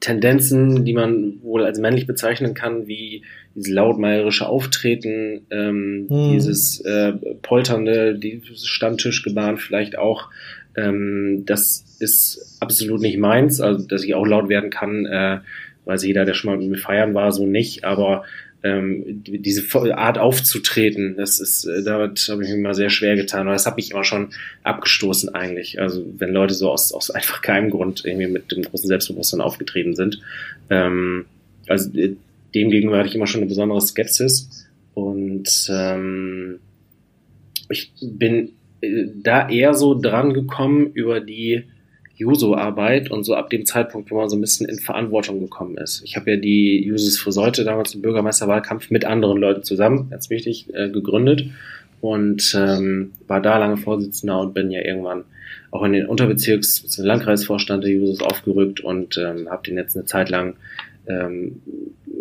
[0.05, 3.23] Tendenzen, die man wohl als männlich bezeichnen kann, wie
[3.55, 6.33] dieses lautmeierische Auftreten, ähm, Hm.
[6.33, 7.13] dieses äh,
[7.43, 10.31] polternde, dieses Stammtischgebaren vielleicht auch,
[10.77, 15.39] Ähm, das ist absolut nicht meins, also dass ich auch laut werden kann, äh,
[15.85, 18.25] weiß jeder, der schon mal mit mir feiern war, so nicht, aber
[18.65, 19.63] ähm, die- diese
[19.97, 23.47] Art aufzutreten, das ist, äh, damit habe ich mir immer sehr schwer getan.
[23.47, 24.31] Und das hat mich immer schon
[24.63, 25.81] abgestoßen eigentlich.
[25.81, 29.95] Also wenn Leute so aus, aus einfach keinem Grund irgendwie mit dem großen Selbstbewusstsein aufgetreten
[29.95, 30.21] sind.
[30.71, 31.27] Ähm,
[31.69, 32.17] also äh,
[32.55, 34.67] dem gegenüber hatte ich immer schon eine besondere Skepsis.
[34.95, 36.59] Und ähm,
[37.69, 41.65] ich bin äh, da eher so dran gekommen über die
[42.17, 46.03] Juso-Arbeit und so ab dem Zeitpunkt, wo man so ein bisschen in Verantwortung gekommen ist.
[46.05, 50.31] Ich habe ja die Jusos für Seute damals im Bürgermeisterwahlkampf mit anderen Leuten zusammen, ganz
[50.31, 51.47] wichtig, äh, gegründet
[52.01, 55.25] und ähm, war da lange Vorsitzender und bin ja irgendwann
[55.71, 57.07] auch in den Unterbezirks- bzw.
[57.07, 60.55] Landkreisvorstand der Jusos aufgerückt und ähm, habe den jetzt eine Zeit lang
[61.09, 61.63] ähm,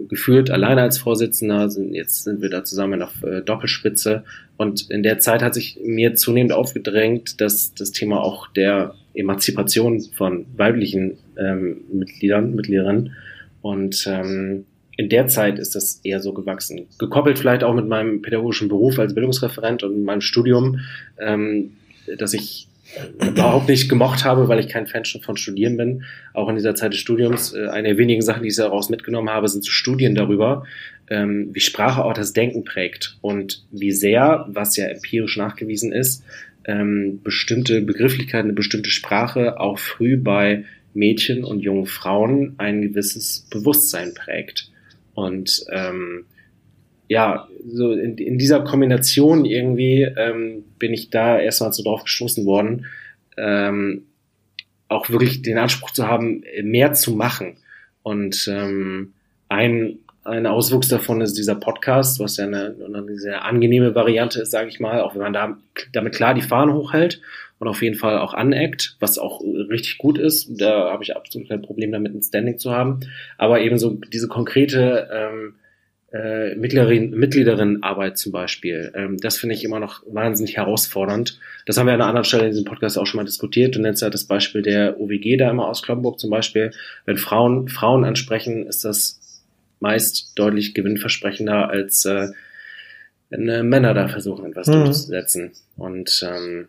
[0.07, 1.69] geführt, alleine als Vorsitzender.
[1.91, 4.23] Jetzt sind wir da zusammen auf äh, Doppelspitze.
[4.57, 10.01] Und in der Zeit hat sich mir zunehmend aufgedrängt, dass das Thema auch der Emanzipation
[10.01, 13.13] von weiblichen ähm, Mitgliedern, Mitgliederinnen
[13.61, 16.85] und ähm, in der Zeit ist das eher so gewachsen.
[16.99, 20.79] Gekoppelt vielleicht auch mit meinem pädagogischen Beruf als Bildungsreferent und meinem Studium,
[21.19, 21.71] ähm,
[22.17, 22.67] dass ich
[23.21, 26.03] überhaupt nicht gemocht habe, weil ich kein Fan schon von Studieren bin.
[26.34, 29.29] Auch in dieser Zeit des Studiums, äh, eine der wenigen Sachen, die ich daraus mitgenommen
[29.29, 30.65] habe, sind so Studien darüber,
[31.10, 36.23] ähm, wie Sprache auch das Denken prägt und wie sehr, was ja empirisch nachgewiesen ist,
[36.65, 43.47] ähm, bestimmte Begrifflichkeiten, eine bestimmte Sprache auch früh bei Mädchen und jungen Frauen ein gewisses
[43.49, 44.69] Bewusstsein prägt.
[45.13, 46.25] Und ähm,
[47.13, 52.43] ja, so in, in dieser Kombination irgendwie ähm, bin ich da erstmal so drauf gestoßen
[52.47, 52.88] worden,
[53.38, 54.06] ähm,
[54.88, 57.58] auch wirklich den Anspruch zu haben, mehr zu machen.
[58.02, 59.13] Und ähm,
[59.47, 64.49] ein, ein Auswuchs davon ist dieser Podcast, was ja eine, eine sehr angenehme Variante ist,
[64.49, 65.58] sage ich mal, auch wenn man da,
[65.91, 67.21] damit klar die Fahnen hochhält
[67.60, 70.49] und auf jeden Fall auch aneckt, was auch richtig gut ist.
[70.60, 73.02] Da habe ich absolut kein Problem damit, ein Standing zu haben.
[73.38, 75.56] Aber eben so diese konkrete ähm,
[76.13, 78.91] äh, Mitgliederin, Mitgliederinnenarbeit zum Beispiel.
[78.95, 81.39] Ähm, das finde ich immer noch wahnsinnig herausfordernd.
[81.65, 83.76] Das haben wir an einer anderen Stelle in diesem Podcast auch schon mal diskutiert.
[83.76, 86.71] Du nennst ja das Beispiel der OWG da immer aus Kloppenburg zum Beispiel.
[87.06, 89.19] Wenn Frauen Frauen ansprechen, ist das
[89.80, 92.28] meist deutlich gewinnversprechender als äh,
[93.30, 94.86] wenn äh, Männer da versuchen, etwas Mhm.
[94.86, 95.52] durchzusetzen.
[95.76, 96.67] Und ähm,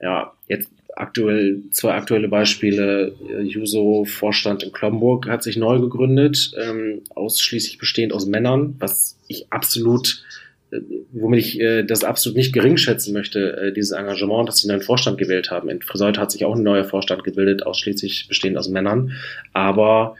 [0.00, 3.14] ja, jetzt aktuell zwei aktuelle Beispiele.
[3.42, 9.46] Juso Vorstand in Klomburg hat sich neu gegründet, ähm, ausschließlich bestehend aus Männern, was ich
[9.50, 10.24] absolut,
[10.70, 10.80] äh,
[11.12, 14.78] womit ich äh, das absolut nicht gering schätzen möchte, äh, dieses Engagement, dass sie einen
[14.78, 15.68] neuen Vorstand gewählt haben.
[15.68, 19.12] In Friseute hat sich auch ein neuer Vorstand gebildet, ausschließlich bestehend aus Männern.
[19.52, 20.16] Aber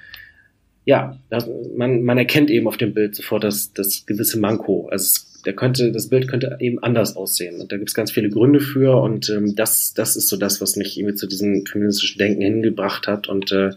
[0.85, 4.89] ja, das, man, man erkennt eben auf dem Bild sofort das, das gewisse Manko.
[4.91, 7.61] Also es, der könnte, das Bild könnte eben anders aussehen.
[7.61, 9.01] Und da gibt es ganz viele Gründe für.
[9.01, 13.07] Und ähm, das, das ist so das, was mich irgendwie zu diesem feministischen Denken hingebracht
[13.07, 13.71] hat und äh,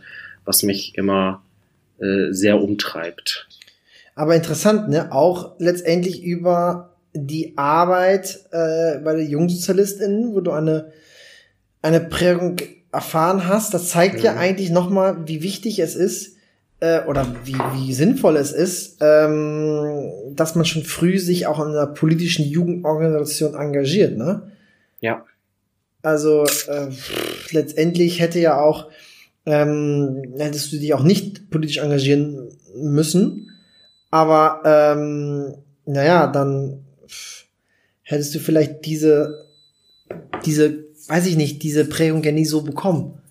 [0.45, 1.43] was mich immer
[1.99, 3.47] äh, sehr umtreibt.
[4.15, 5.11] Aber interessant, ne?
[5.11, 10.91] Auch letztendlich über die Arbeit äh, bei den JungsozialistInnen, wo du eine,
[11.81, 12.57] eine Prägung
[12.91, 13.73] erfahren hast.
[13.73, 14.37] Das zeigt ja Mhm.
[14.39, 16.37] eigentlich nochmal, wie wichtig es ist,
[16.79, 21.71] äh, oder wie, wie sinnvoll es ist, ähm, dass man schon früh sich auch in
[21.71, 24.51] einer politischen Jugendorganisation engagiert, ne?
[25.01, 25.25] Ja.
[26.01, 26.87] Also äh,
[27.51, 28.89] letztendlich hätte ja auch,
[29.45, 33.51] ähm, hättest du dich auch nicht politisch engagieren müssen,
[34.09, 36.85] aber ähm, naja, dann
[38.03, 39.45] hättest du vielleicht diese,
[40.45, 43.21] diese, weiß ich nicht, diese Prägung ja nie so bekommen.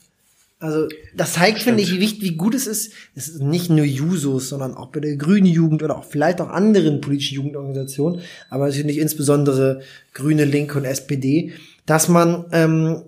[0.61, 2.93] Also das zeigt, finde ich, wie wichtig, wie gut es ist.
[3.15, 6.49] Es ist nicht nur Jusos, sondern auch bei der Grünen Jugend oder auch vielleicht auch
[6.49, 9.83] anderen politischen Jugendorganisationen, aber natürlich insbesondere
[10.15, 11.53] Grüne, Linke und SPD,
[11.87, 13.03] dass man ähm,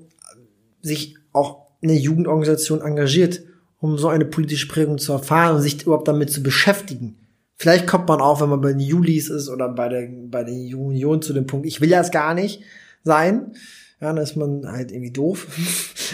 [0.80, 3.42] sich auch in der Jugendorganisation engagiert,
[3.80, 7.16] um so eine politische Prägung zu erfahren und sich überhaupt damit zu beschäftigen.
[7.56, 10.54] Vielleicht kommt man auch, wenn man bei den Julis ist oder bei der, bei der
[10.54, 12.62] Union zu dem Punkt, ich will das gar nicht
[13.02, 13.54] sein.
[14.00, 15.46] Ja, dann ist man halt irgendwie doof.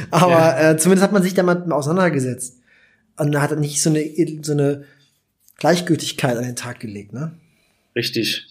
[0.11, 0.71] Aber Ja.
[0.73, 2.61] äh, zumindest hat man sich damit auseinandergesetzt.
[3.19, 4.05] Und hat nicht so eine,
[4.43, 4.85] so eine
[5.59, 7.33] Gleichgültigkeit an den Tag gelegt, ne?
[7.95, 8.47] Richtig.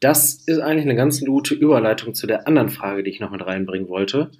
[0.00, 3.44] Das ist eigentlich eine ganz gute Überleitung zu der anderen Frage, die ich noch mit
[3.44, 4.30] reinbringen wollte.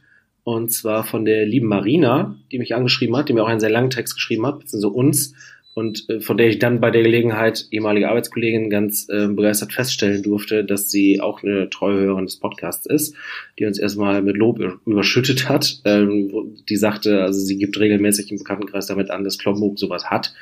[0.45, 3.69] Und zwar von der lieben Marina, die mich angeschrieben hat, die mir auch einen sehr
[3.71, 5.35] langen Text geschrieben hat, beziehungsweise uns,
[5.79, 10.25] und äh, von der ich dann bei der Gelegenheit, ehemalige Arbeitskollegin, ganz äh, begeistert feststellen
[10.25, 13.15] durfte, dass sie auch eine treue Hörerin des Podcasts ist,
[13.61, 15.81] die uns erstmal mit Lob überschüttet hat.
[15.85, 20.35] Ähm, die sagte, also sie gibt regelmäßig im Bekanntenkreis damit an, dass Klomburg sowas hat.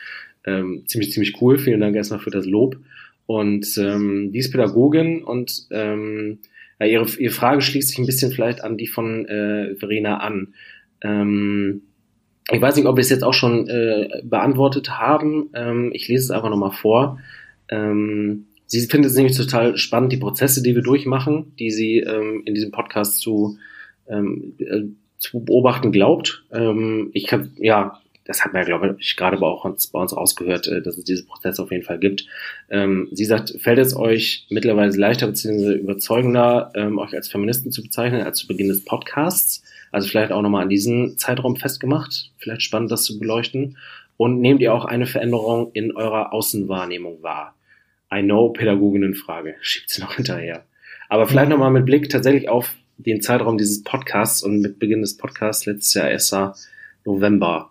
[0.46, 1.58] Ähm, ziemlich, ziemlich cool.
[1.58, 2.78] Vielen Dank erstmal für das Lob.
[3.26, 6.38] Und ähm, die ist Pädagogin und ähm,
[6.80, 10.54] Ja, ihre, ihre Frage schließt sich ein bisschen vielleicht an die von äh, Verena an.
[11.02, 11.82] Ähm,
[12.52, 15.50] ich weiß nicht, ob wir es jetzt auch schon äh, beantwortet haben.
[15.54, 17.18] Ähm, ich lese es einfach nochmal vor.
[17.68, 22.42] Ähm, sie findet es nämlich total spannend, die Prozesse, die wir durchmachen, die sie ähm,
[22.44, 23.58] in diesem Podcast zu,
[24.08, 24.82] ähm, äh,
[25.18, 26.44] zu beobachten glaubt.
[26.52, 30.00] Ähm, ich kann, ja, das hat man ja, glaube ich, gerade bei, auch uns, bei
[30.00, 32.26] uns ausgehört, äh, dass es diese Prozesse auf jeden Fall gibt.
[32.70, 35.74] Ähm, sie sagt, fällt es euch mittlerweile leichter bzw.
[35.74, 39.64] überzeugender, ähm, euch als Feministen zu bezeichnen, als zu Beginn des Podcasts?
[39.92, 42.32] Also vielleicht auch nochmal an diesen Zeitraum festgemacht.
[42.38, 43.76] Vielleicht spannend, das zu beleuchten.
[44.16, 47.54] Und nehmt ihr auch eine Veränderung in eurer Außenwahrnehmung wahr?
[48.12, 49.56] I know, Pädagoginnenfrage.
[49.60, 50.64] Schiebt sie noch hinterher.
[51.08, 55.16] Aber vielleicht nochmal mit Blick tatsächlich auf den Zeitraum dieses Podcasts und mit Beginn des
[55.16, 56.34] Podcasts letztes Jahr 1.
[57.04, 57.70] November.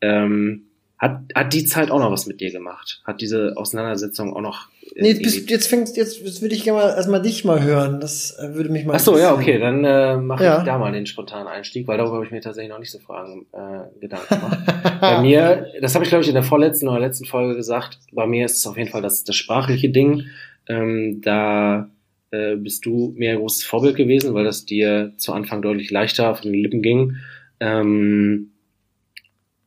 [0.00, 0.64] Ähm,
[1.00, 3.00] hat, hat die Zeit auch noch was mit dir gemacht?
[3.04, 4.68] Hat diese Auseinandersetzung auch noch.
[4.96, 8.00] Nee, jetzt, bist, jetzt fängst, jetzt, jetzt würde ich gerne mal erstmal dich mal hören.
[8.00, 8.96] Das äh, würde mich mal.
[8.96, 10.58] Ach so, ja, okay, dann äh, mache Ja.
[10.58, 12.98] ich da mal den spontanen Einstieg, weil darüber habe ich mir tatsächlich noch nicht so
[12.98, 14.58] Fragen äh, Gedanken gemacht.
[15.00, 18.26] bei mir, das habe ich glaube ich in der vorletzten oder letzten Folge gesagt, bei
[18.26, 20.24] mir ist es auf jeden Fall das, das sprachliche Ding.
[20.68, 21.88] Ähm, da
[22.30, 26.34] äh, bist du mir ein großes Vorbild gewesen, weil das dir zu Anfang deutlich leichter
[26.34, 27.16] von den Lippen ging.
[27.58, 28.50] Ähm,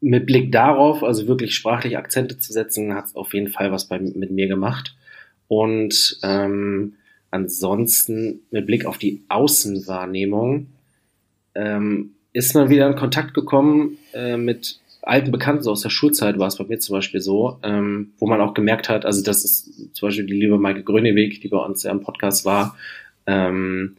[0.03, 3.85] mit Blick darauf, also wirklich sprachlich Akzente zu setzen, hat es auf jeden Fall was
[3.85, 4.95] bei, mit mir gemacht.
[5.47, 6.93] Und ähm,
[7.31, 10.67] ansonsten mit Blick auf die Außenwahrnehmung
[11.55, 16.37] ähm, ist man wieder in Kontakt gekommen äh, mit alten Bekannten so aus der Schulzeit,
[16.37, 19.43] war es bei mir zum Beispiel so, ähm, wo man auch gemerkt hat, also das
[19.43, 22.77] ist zum Beispiel die liebe Maike Gröneweg, die bei uns ja im Podcast war,
[23.25, 23.97] ähm,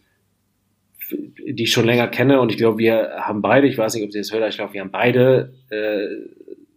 [1.11, 4.13] die ich schon länger kenne und ich glaube, wir haben beide, ich weiß nicht, ob
[4.13, 6.07] Sie das hört, aber ich glaube, wir haben beide äh,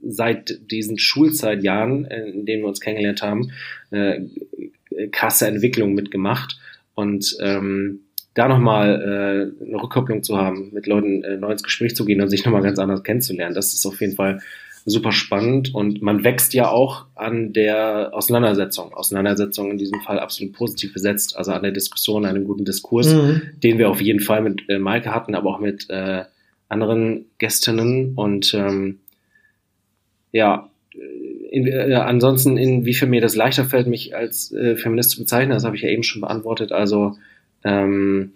[0.04, 3.52] seit diesen Schulzeitjahren, in denen wir uns kennengelernt haben,
[3.92, 4.22] äh,
[5.12, 6.60] krasse Entwicklung mitgemacht.
[6.96, 8.02] Und ähm,
[8.34, 12.22] da nochmal äh, eine Rückkopplung zu haben, mit Leuten äh, neu ins Gespräch zu gehen
[12.22, 14.42] und sich nochmal ganz anders kennenzulernen, das ist auf jeden Fall
[14.90, 18.94] super spannend und man wächst ja auch an der Auseinandersetzung.
[18.94, 23.14] Auseinandersetzung in diesem Fall absolut positiv besetzt, also an der Diskussion, an einem guten Diskurs,
[23.14, 23.42] Mhm.
[23.62, 26.24] den wir auf jeden Fall mit äh, Maike hatten, aber auch mit äh,
[26.70, 29.00] anderen Gästinnen und ähm,
[30.32, 30.70] ja,
[31.52, 35.66] in, äh, ansonsten, inwiefern mir das leichter fällt, mich als äh, Feminist zu bezeichnen, das
[35.66, 36.72] habe ich ja eben schon beantwortet.
[36.72, 37.18] Also
[37.66, 38.32] ähm,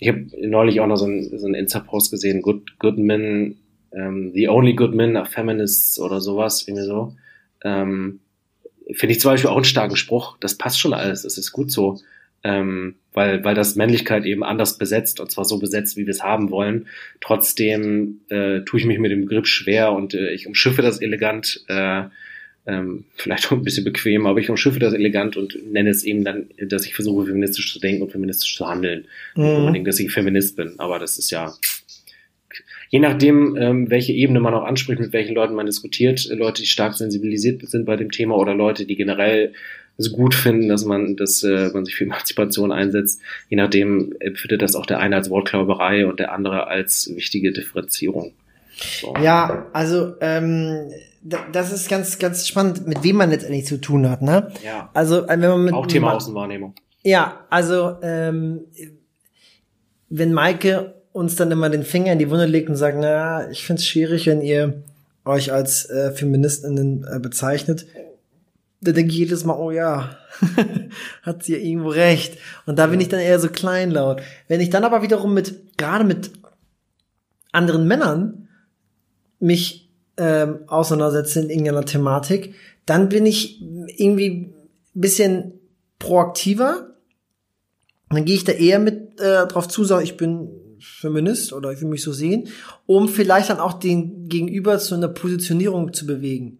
[0.00, 3.56] ich habe neulich auch noch so einen so Insta-Post gesehen, Good, good Men,
[3.94, 7.14] ähm, The Only Good Men are Feminists oder sowas, irgendwie so.
[7.64, 8.20] Ähm,
[8.92, 10.36] Finde ich zum Beispiel auch einen starken Spruch.
[10.40, 12.00] Das passt schon alles, das ist gut so.
[12.44, 16.24] Ähm, weil, weil das Männlichkeit eben anders besetzt, und zwar so besetzt, wie wir es
[16.24, 16.88] haben wollen.
[17.20, 21.62] Trotzdem äh, tue ich mich mit dem Begriff schwer und äh, ich umschiffe das elegant,
[21.68, 22.04] äh,
[22.66, 26.24] ähm, vielleicht auch ein bisschen bequem, aber ich umschiffe das elegant und nenne es eben
[26.24, 29.06] dann, dass ich versuche, feministisch zu denken und feministisch zu handeln.
[29.36, 29.56] Nicht Mhm.
[29.56, 31.54] unbedingt, dass ich Feminist bin, aber das ist ja
[32.92, 36.60] je nachdem, ähm, welche Ebene man auch anspricht, mit welchen Leuten man diskutiert, äh, Leute,
[36.62, 39.54] die stark sensibilisiert sind bei dem Thema oder Leute, die generell
[39.96, 43.20] es gut finden, dass man, dass äh, man sich für Emanzipation einsetzt.
[43.48, 48.32] Je nachdem empfindet das auch der eine als Wortklauberei und der andere als wichtige Differenzierung.
[49.00, 49.14] So.
[49.22, 50.90] Ja, also ähm,
[51.22, 54.52] da- das ist ganz, ganz spannend, mit wem man letztendlich zu tun hat, ne?
[54.64, 54.90] ja.
[54.94, 56.74] Also äh, wenn man mit Auch Thema ma- Außenwahrnehmung.
[57.04, 58.60] Ja, also ähm,
[60.08, 63.64] wenn Maike uns dann immer den Finger in die Wunde legt und sagt, na, ich
[63.64, 64.82] find's schwierig, wenn ihr
[65.24, 67.86] euch als äh, Feministinnen äh, bezeichnet,
[68.80, 70.16] dann denke ich jedes Mal, oh ja,
[71.22, 72.38] hat sie ja irgendwo recht.
[72.66, 74.22] Und da bin ich dann eher so kleinlaut.
[74.48, 76.32] Wenn ich dann aber wiederum mit, gerade mit
[77.52, 78.48] anderen Männern
[79.38, 82.54] mich ähm, auseinandersetze in irgendeiner Thematik,
[82.86, 85.52] dann bin ich irgendwie ein bisschen
[86.00, 86.96] proaktiver.
[88.10, 90.50] Dann gehe ich da eher mit äh, drauf zu, sage ich bin
[90.82, 92.48] Feminist oder ich will mich so sehen,
[92.86, 96.58] um vielleicht dann auch den Gegenüber zu einer Positionierung zu bewegen.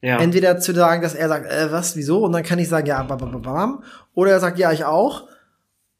[0.00, 0.18] Ja.
[0.18, 2.24] Entweder zu sagen, dass er sagt, äh, was, wieso?
[2.24, 3.84] Und dann kann ich sagen, ja, bam, bam, bam, bam.
[4.14, 5.28] Oder er sagt, ja, ich auch.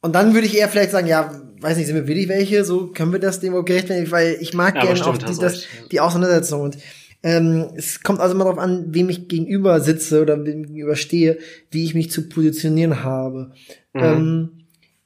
[0.01, 1.31] Und dann würde ich eher vielleicht sagen, ja,
[1.61, 2.65] weiß nicht, sind wir willig welche?
[2.65, 5.39] So können wir das dem auch gerecht werden, weil ich mag Ja, gerne auch die,
[5.39, 6.63] das, die Auseinandersetzung.
[6.63, 6.79] Und
[7.23, 11.39] ähm, es kommt also immer darauf an, wem ich gegenüber sitze oder wem gegenüber stehe,
[11.71, 13.53] wie ich mich zu positionieren habe.
[13.93, 14.03] Mhm.
[14.03, 14.51] Ähm,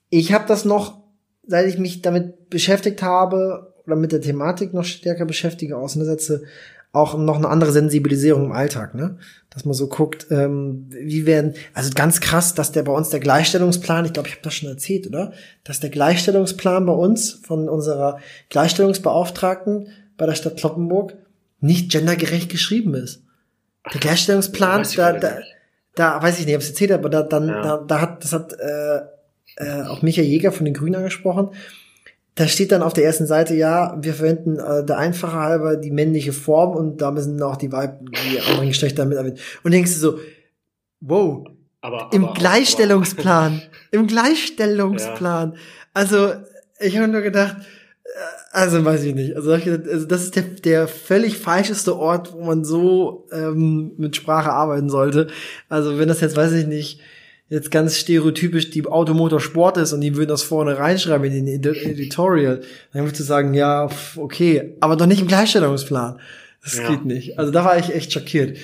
[0.09, 1.02] ich habe das noch,
[1.46, 6.42] seit ich mich damit beschäftigt habe oder mit der Thematik noch stärker beschäftige, auseinandersetze,
[6.92, 9.18] auch noch eine andere Sensibilisierung im Alltag, ne?
[9.50, 13.20] Dass man so guckt, ähm, wie werden, also ganz krass, dass der bei uns der
[13.20, 15.32] Gleichstellungsplan, ich glaube, ich habe das schon erzählt, oder?
[15.62, 21.14] Dass der Gleichstellungsplan bei uns von unserer Gleichstellungsbeauftragten bei der Stadt Kloppenburg
[21.61, 23.22] nicht gendergerecht geschrieben ist.
[23.92, 25.38] Der Gleichstellungsplan, ich da, da,
[25.94, 27.62] da weiß ich nicht, ob es erzählt aber da, dann, Ja.
[27.62, 29.00] da, da hat, das hat, äh,
[29.56, 31.48] äh, auch Michael Jäger von den Grünen angesprochen.
[32.34, 35.90] Da steht dann auf der ersten Seite, ja, wir verwenden äh, der Einfache halber die
[35.90, 39.40] männliche Form und da müssen auch die Weib, die anderen Geschlechter mit.
[39.62, 40.18] Und denkst du so,
[41.00, 41.46] wow,
[41.80, 45.56] Aber, im aber- Gleichstellungsplan, im Gleichstellungsplan.
[45.94, 46.32] Also,
[46.78, 47.56] ich habe nur gedacht,
[48.04, 48.08] äh,
[48.52, 49.34] also weiß ich nicht.
[49.34, 54.52] Also, also das ist der, der völlig falscheste Ort, wo man so ähm, mit Sprache
[54.52, 55.28] arbeiten sollte.
[55.70, 57.00] Also, wenn das jetzt, weiß ich nicht,
[57.48, 61.61] jetzt ganz stereotypisch die Automotor Sport ist und die würden das vorne reinschreiben in den
[61.62, 66.18] Edi- Editorial, dann würdest du sagen, ja, okay, aber doch nicht im Gleichstellungsplan.
[66.64, 66.88] Das Ja.
[66.90, 67.38] geht nicht.
[67.38, 68.56] Also da war ich echt schockiert.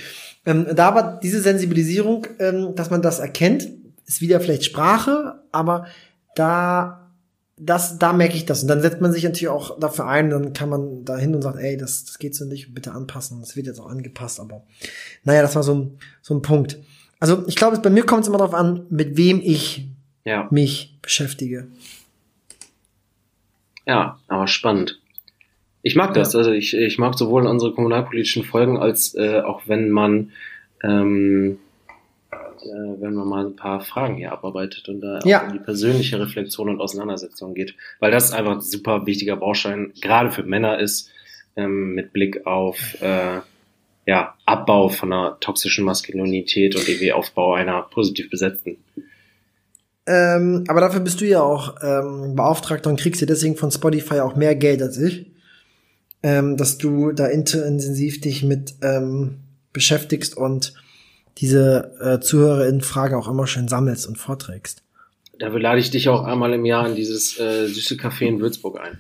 [0.45, 3.69] Ähm, da war diese Sensibilisierung, ähm, dass man das erkennt,
[4.07, 5.87] ist wieder vielleicht Sprache, aber
[6.35, 7.09] da,
[7.57, 8.63] das, da merke ich das.
[8.63, 11.43] Und dann setzt man sich natürlich auch dafür ein, dann kann man da hin und
[11.43, 13.39] sagt, ey, das, das geht so nicht, bitte anpassen.
[13.39, 14.65] Das wird jetzt auch angepasst, aber
[15.23, 16.79] naja, das war so ein, so ein Punkt.
[17.23, 19.87] Also ich glaube, bei mir kommt es immer darauf an, mit wem ich
[20.25, 21.69] Ja, mich beschäftige.
[23.87, 24.99] ja, aber spannend.
[25.83, 26.33] Ich mag das.
[26.33, 26.39] Ja.
[26.41, 30.31] Also ich, ich mag sowohl unsere kommunalpolitischen Folgen als äh, auch wenn man
[30.83, 31.59] ähm,
[32.33, 32.37] äh,
[33.01, 35.43] wenn man mal ein paar Fragen hier abarbeitet und da Ja.
[35.43, 37.77] auch in die persönliche Reflexion und Auseinandersetzung geht.
[38.01, 41.09] Weil das einfach ein super wichtiger Baustein, gerade für Männer ist,
[41.55, 43.41] ähm, mit Blick auf äh,
[44.07, 48.79] ja, Abbau von einer toxischen Maskulinität und irgendwie Aufbau einer positiv besetzten.
[50.07, 54.21] Ähm, aber dafür bist du ja auch ähm, Beauftragter und kriegst ja deswegen von Spotify
[54.21, 55.27] auch mehr Geld als ich.
[56.25, 59.39] Ähm, dass du da intensiv dich mit ähm,
[59.73, 60.73] beschäftigst und
[61.39, 64.83] diese äh, ZuhörerInnen-Frage auch immer schön sammelst und vorträgst.
[65.39, 68.79] Dafür lade ich dich auch einmal im Jahr in dieses äh, süße Café in Würzburg
[68.79, 68.99] ein.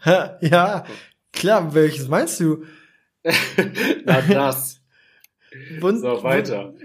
[0.40, 0.84] ja,
[1.32, 2.64] klar, welches meinst du?
[4.04, 4.80] Na das.
[5.80, 6.72] Wund- So, weiter.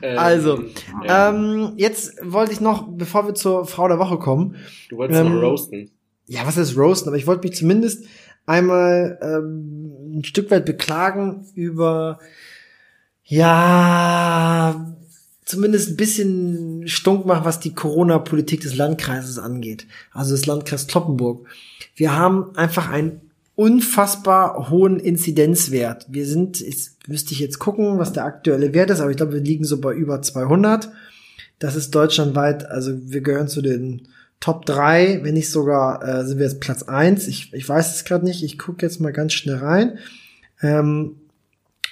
[0.00, 0.62] Ähm, Also,
[1.04, 1.30] ja.
[1.30, 4.54] ähm, jetzt wollte ich noch, bevor wir zur Frau der Woche kommen,
[4.88, 5.90] du wolltest ähm, noch roasten.
[6.28, 7.08] ja, was ist Roasten?
[7.08, 8.04] Aber ich wollte mich zumindest
[8.46, 12.20] einmal ähm, ein Stück weit beklagen über,
[13.24, 14.94] ja,
[15.44, 19.86] zumindest ein bisschen stunk machen, was die Corona-Politik des Landkreises angeht.
[20.12, 21.48] Also des Landkreis Kloppenburg.
[21.96, 23.29] Wir haben einfach einen
[23.60, 26.06] unfassbar hohen Inzidenzwert.
[26.08, 29.34] Wir sind, jetzt müsste ich jetzt gucken, was der aktuelle Wert ist, aber ich glaube,
[29.34, 30.88] wir liegen so bei über 200.
[31.58, 34.08] Das ist deutschlandweit, also wir gehören zu den
[34.40, 37.28] Top 3, wenn nicht sogar, äh, sind wir jetzt Platz 1.
[37.28, 39.98] Ich, ich weiß es gerade nicht, ich gucke jetzt mal ganz schnell rein.
[40.62, 41.16] Ähm,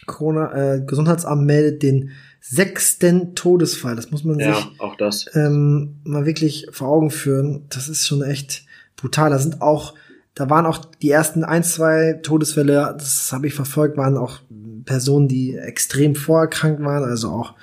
[0.07, 3.94] Corona, äh, Gesundheitsamt meldet den sechsten Todesfall.
[3.94, 5.26] Das muss man Ja, sich auch das.
[5.35, 7.66] ähm, mal wirklich vor Augen führen.
[7.68, 8.64] Das ist schon echt
[8.96, 9.28] brutal.
[9.28, 9.92] Da sind auch,
[10.38, 14.38] da waren auch die ersten ein, zwei Todesfälle, das habe ich verfolgt, waren auch
[14.85, 17.55] Personen, die extrem vorerkrankt waren, also auch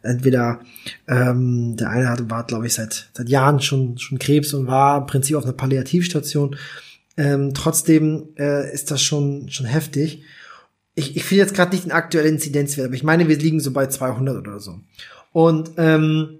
[0.00, 0.60] entweder
[1.06, 4.96] ähm, der eine hatte, war, glaube ich, seit seit Jahren schon schon Krebs und war
[4.96, 6.56] im Prinzip auf einer Palliativstation.
[7.18, 10.22] Ähm, trotzdem äh, ist das schon schon heftig.
[10.94, 13.72] Ich, ich finde jetzt gerade nicht den aktuellen Inzidenzwert, aber ich meine, wir liegen so
[13.72, 14.80] bei 200 oder so.
[15.32, 16.38] Und ähm,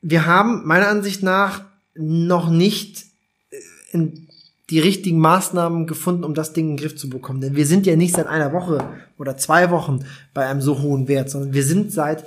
[0.00, 3.04] wir haben meiner Ansicht nach noch nicht
[3.50, 3.56] äh,
[3.92, 4.29] in
[4.70, 7.40] die richtigen Maßnahmen gefunden, um das Ding in den Griff zu bekommen.
[7.40, 10.00] Denn wir sind ja nicht seit einer Woche oder zwei Wochen
[10.32, 12.24] bei einem so hohen Wert, sondern wir sind seit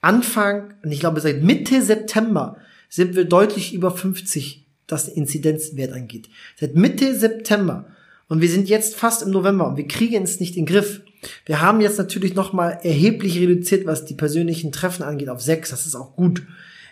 [0.00, 5.92] Anfang, und ich glaube seit Mitte September, sind wir deutlich über 50, was den Inzidenzwert
[5.92, 6.28] angeht.
[6.58, 7.86] Seit Mitte September.
[8.28, 11.02] Und wir sind jetzt fast im November und wir kriegen es nicht in den Griff.
[11.44, 15.70] Wir haben jetzt natürlich noch mal erheblich reduziert, was die persönlichen Treffen angeht, auf sechs.
[15.70, 16.42] Das ist auch gut.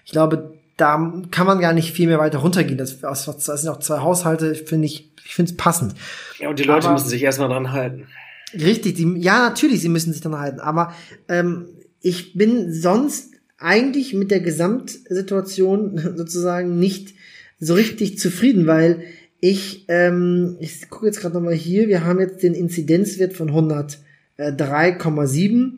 [0.04, 2.78] Ich glaube, da kann man gar nicht viel mehr weiter runtergehen.
[2.78, 5.94] Das, das sind auch zwei Haushalte, finde ich, ich finde es passend.
[6.38, 8.06] Ja, und die Leute Aber- müssen sich erstmal dran halten.
[8.52, 10.60] Richtig, die, ja, natürlich, sie müssen sich dann halten.
[10.60, 10.92] Aber
[11.28, 11.66] ähm,
[12.00, 17.14] ich bin sonst eigentlich mit der Gesamtsituation sozusagen nicht
[17.60, 19.02] so richtig zufrieden, weil
[19.40, 25.72] ich, ähm, ich gucke jetzt gerade nochmal hier, wir haben jetzt den Inzidenzwert von 103,7.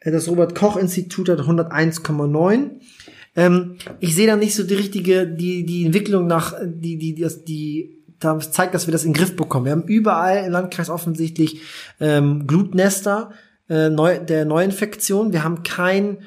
[0.00, 2.70] Äh, Das Robert-Koch-Institut hat 101,9.
[3.36, 7.44] Ähm, ich sehe da nicht so die richtige, die, die Entwicklung nach, die, die, das,
[7.44, 9.66] die, da zeigt, dass wir das in den Griff bekommen.
[9.66, 11.60] Wir haben überall im Landkreis offensichtlich
[12.00, 13.30] ähm, Glutnester
[13.68, 15.32] äh, neu, der Neuinfektion.
[15.32, 16.18] Wir haben keinen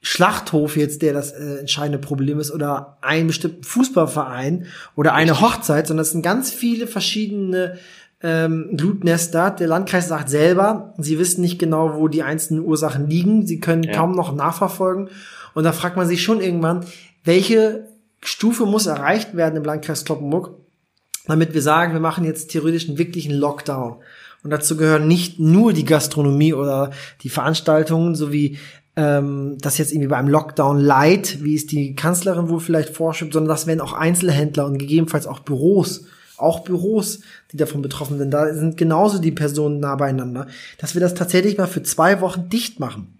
[0.00, 5.86] Schlachthof jetzt, der das äh, entscheidende Problem ist, oder einen bestimmten Fußballverein oder eine Hochzeit,
[5.86, 7.78] sondern es sind ganz viele verschiedene
[8.22, 9.50] ähm, Glutnester.
[9.50, 13.46] Der Landkreis sagt selber, sie wissen nicht genau, wo die einzelnen Ursachen liegen.
[13.46, 13.92] Sie können Ja.
[13.94, 15.08] kaum noch nachverfolgen.
[15.54, 16.84] Und da fragt man sich schon irgendwann,
[17.24, 17.88] welche
[18.22, 20.50] Stufe muss erreicht werden im Landkreis Kloppenburg,
[21.26, 23.96] damit wir sagen, wir machen jetzt theoretisch einen wirklichen Lockdown.
[24.44, 26.90] Und dazu gehören nicht nur die Gastronomie oder
[27.22, 28.58] die Veranstaltungen sowie
[28.96, 33.48] ähm, das jetzt irgendwie beim Lockdown light, wie es die Kanzlerin wohl vielleicht vorschiebt, sondern
[33.48, 36.04] das werden auch Einzelhändler und gegebenenfalls auch Büros,
[36.42, 37.20] auch Büros,
[37.52, 38.30] die davon betroffen sind.
[38.30, 40.46] Da sind genauso die Personen nah beieinander,
[40.78, 43.18] dass wir das tatsächlich mal für zwei Wochen dicht machen.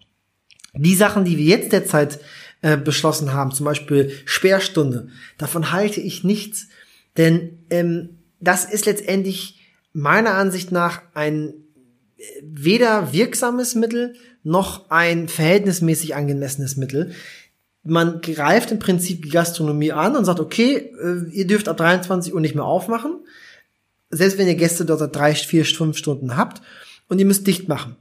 [0.75, 2.19] Die Sachen, die wir jetzt derzeit
[2.63, 5.09] äh, beschlossen haben, zum Beispiel Sperrstunde,
[5.39, 6.69] davon halte ich nichts,
[7.17, 9.61] denn ähm, das ist letztendlich
[9.93, 11.49] meiner Ansicht nach ein
[12.17, 14.15] äh, weder wirksames Mittel
[14.45, 17.13] noch ein verhältnismäßig angemessenes Mittel.
[17.85, 22.33] Man greift im Prinzip die Gastronomie an und sagt, okay, äh, ihr dürft ab 23
[22.33, 23.21] Uhr nicht mehr aufmachen,
[24.11, 26.63] selbst wenn ihr Gäste dort seit drei, vier, fünf Stunden habt
[27.09, 27.97] und ihr müsst dicht machen.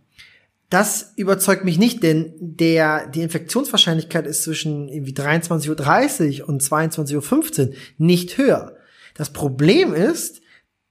[0.69, 7.67] Das überzeugt mich nicht, denn der, die Infektionswahrscheinlichkeit ist zwischen irgendwie 23.30 Uhr und 22.15
[7.67, 8.77] Uhr nicht höher.
[9.15, 10.41] Das Problem ist,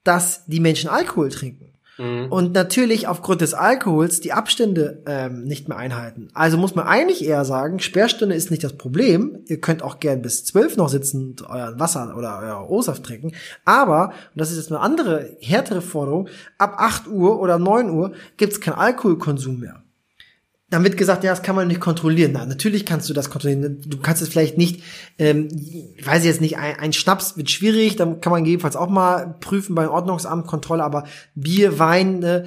[0.05, 1.70] dass die Menschen Alkohol trinken.
[2.01, 2.33] Mhm.
[2.33, 6.29] Und natürlich aufgrund des Alkohols die Abstände ähm, nicht mehr einhalten.
[6.33, 9.41] Also muss man eigentlich eher sagen, Sperrstunde ist nicht das Problem.
[9.47, 13.33] Ihr könnt auch gern bis zwölf noch sitzen und euer Wasser oder euer O-Saft trinken.
[13.65, 18.13] Aber, und das ist jetzt eine andere, härtere Forderung, ab 8 Uhr oder 9 Uhr
[18.39, 19.83] gibt's keinen Alkoholkonsum mehr.
[20.71, 22.31] Dann wird gesagt, ja, das kann man nicht kontrollieren.
[22.33, 23.83] Na, natürlich kannst du das kontrollieren.
[23.85, 24.83] Du kannst es vielleicht nicht,
[25.19, 25.49] ähm,
[25.97, 29.35] ich weiß jetzt nicht, ein, ein Schnaps wird schwierig, dann kann man gegebenenfalls auch mal
[29.41, 31.05] prüfen beim Ordnungsamt, Kontrolle, aber
[31.35, 32.45] Bier, Wein, äh,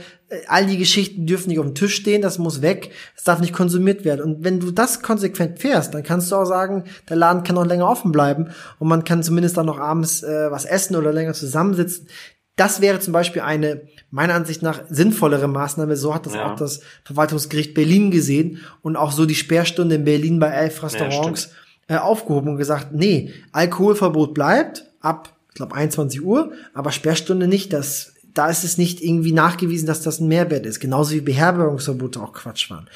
[0.48, 3.54] all die Geschichten dürfen nicht auf dem Tisch stehen, das muss weg, das darf nicht
[3.54, 4.22] konsumiert werden.
[4.22, 7.66] Und wenn du das konsequent fährst, dann kannst du auch sagen, der Laden kann noch
[7.66, 8.50] länger offen bleiben
[8.80, 12.08] und man kann zumindest dann noch abends äh, was essen oder länger zusammensitzen.
[12.56, 13.82] Das wäre zum Beispiel eine,
[14.12, 15.98] meiner Ansicht nach, sinnvollere Maßnahme.
[15.98, 16.52] So hat das Ja.
[16.52, 20.84] auch das Verwaltungsgericht Berlin gesehen und auch so die Sperrstunde in Berlin bei elf Ja,
[20.84, 21.50] Restaurants
[21.88, 27.74] äh, aufgehoben und gesagt, nee, Alkoholverbot bleibt ab, ich glaube, 21 Uhr, aber Sperrstunde nicht.
[27.74, 30.80] Das, da ist es nicht irgendwie nachgewiesen, dass das ein Mehrwert ist.
[30.80, 32.88] Genauso wie Beherbergungsverbote auch Quatsch waren.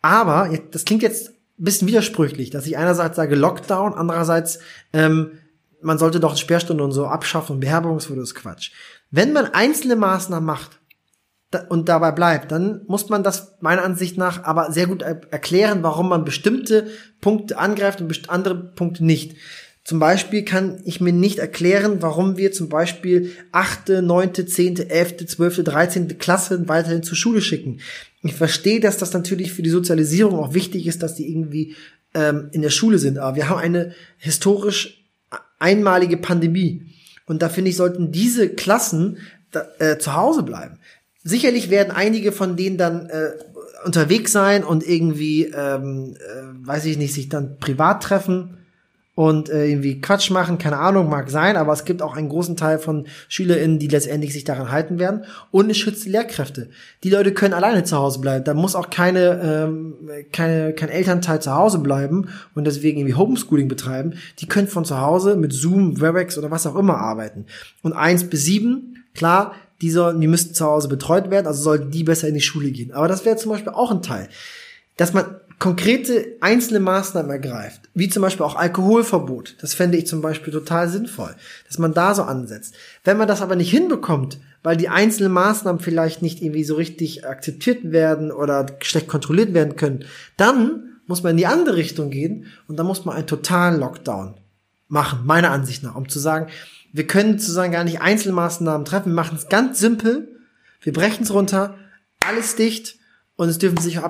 [0.00, 4.60] Aber, das klingt jetzt ein bisschen widersprüchlich, dass ich einerseits sage Lockdown, andererseits
[4.92, 5.32] ähm,
[5.82, 8.72] man sollte doch Sperrstunde und so abschaffen und Beherbergungsverbot Quatsch.
[9.10, 10.80] Wenn man einzelne Maßnahmen macht
[11.68, 15.82] und dabei bleibt, dann muss man das meiner Ansicht nach aber sehr gut er erklären,
[15.82, 16.88] warum man bestimmte
[17.20, 19.36] Punkte angreift und andere Punkte nicht.
[19.88, 25.24] Zum Beispiel kann ich mir nicht erklären, warum wir zum Beispiel achte, neunte, zehnte, elfte,
[25.24, 27.80] zwölfte, dreizehnte Klasse weiterhin zur Schule schicken.
[28.22, 31.74] Ich verstehe, dass das natürlich für die Sozialisierung auch wichtig ist, dass die irgendwie
[32.12, 33.16] ähm, in der Schule sind.
[33.16, 35.07] Aber wir haben eine historisch
[35.58, 36.86] einmalige Pandemie.
[37.26, 39.18] Und da finde ich, sollten diese Klassen
[39.50, 40.78] da, äh, zu Hause bleiben.
[41.22, 43.32] Sicherlich werden einige von denen dann äh,
[43.84, 48.58] unterwegs sein und irgendwie, ähm, äh, weiß ich nicht, sich dann privat treffen
[49.18, 52.56] und äh, irgendwie Quatsch machen, keine Ahnung, mag sein, aber es gibt auch einen großen
[52.56, 56.70] Teil von SchülerInnen, die letztendlich sich daran halten werden und es schützt Lehrkräfte.
[57.02, 58.44] Die Leute können alleine zu Hause bleiben.
[58.44, 59.94] Da muss auch keine, ähm,
[60.30, 64.14] keine, kein Elternteil zu Hause bleiben und deswegen irgendwie Homeschooling betreiben.
[64.38, 67.46] Die können von zu Hause mit Zoom, Webex oder was auch immer arbeiten.
[67.82, 69.52] Und eins bis sieben, klar,
[69.82, 72.70] die sollen, die müssten zu Hause betreut werden, also sollten die besser in die Schule
[72.70, 72.92] gehen.
[72.92, 74.28] Aber das wäre zum Beispiel auch ein Teil
[74.98, 75.24] dass man
[75.58, 79.56] konkrete einzelne Maßnahmen ergreift, wie zum Beispiel auch Alkoholverbot.
[79.60, 81.34] Das fände ich zum Beispiel total sinnvoll,
[81.66, 82.74] dass man da so ansetzt.
[83.04, 87.26] Wenn man das aber nicht hinbekommt, weil die einzelnen Maßnahmen vielleicht nicht irgendwie so richtig
[87.26, 90.04] akzeptiert werden oder schlecht kontrolliert werden können,
[90.36, 94.34] dann muss man in die andere Richtung gehen und dann muss man einen totalen Lockdown
[94.88, 96.48] machen, meiner Ansicht nach, um zu sagen,
[96.92, 100.28] wir können sozusagen gar nicht Einzelmaßnahmen treffen, wir machen es ganz simpel,
[100.82, 101.76] wir brechen es runter,
[102.24, 102.98] alles dicht
[103.38, 104.02] und es dürfen sich äh,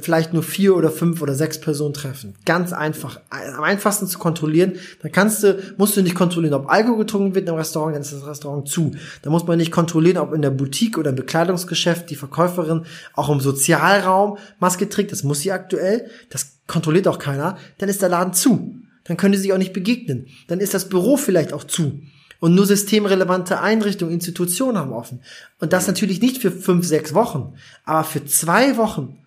[0.00, 2.34] vielleicht nur vier oder fünf oder sechs Personen treffen.
[2.46, 3.20] Ganz einfach.
[3.28, 4.72] Am einfachsten zu kontrollieren.
[5.02, 8.14] Da kannst du, musst du nicht kontrollieren, ob Alkohol getrunken wird im Restaurant, dann ist
[8.14, 8.92] das Restaurant zu.
[9.20, 13.28] Da muss man nicht kontrollieren, ob in der Boutique oder im Bekleidungsgeschäft die Verkäuferin auch
[13.28, 15.12] im Sozialraum Maske trägt.
[15.12, 16.08] Das muss sie aktuell.
[16.30, 17.58] Das kontrolliert auch keiner.
[17.76, 18.76] Dann ist der Laden zu.
[19.04, 20.28] Dann können die sich auch nicht begegnen.
[20.48, 22.00] Dann ist das Büro vielleicht auch zu.
[22.40, 25.20] Und nur systemrelevante Einrichtungen, Institutionen haben offen.
[25.60, 29.18] Und das natürlich nicht für fünf, sechs Wochen, aber für zwei Wochen,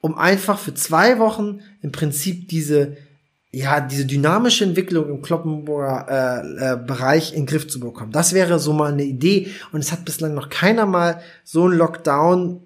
[0.00, 2.96] um einfach für zwei Wochen im Prinzip diese,
[3.50, 8.12] ja, diese dynamische Entwicklung im Kloppenburger äh, äh, Bereich in den Griff zu bekommen.
[8.12, 9.50] Das wäre so mal eine Idee.
[9.72, 12.60] Und es hat bislang noch keiner mal so einen Lockdown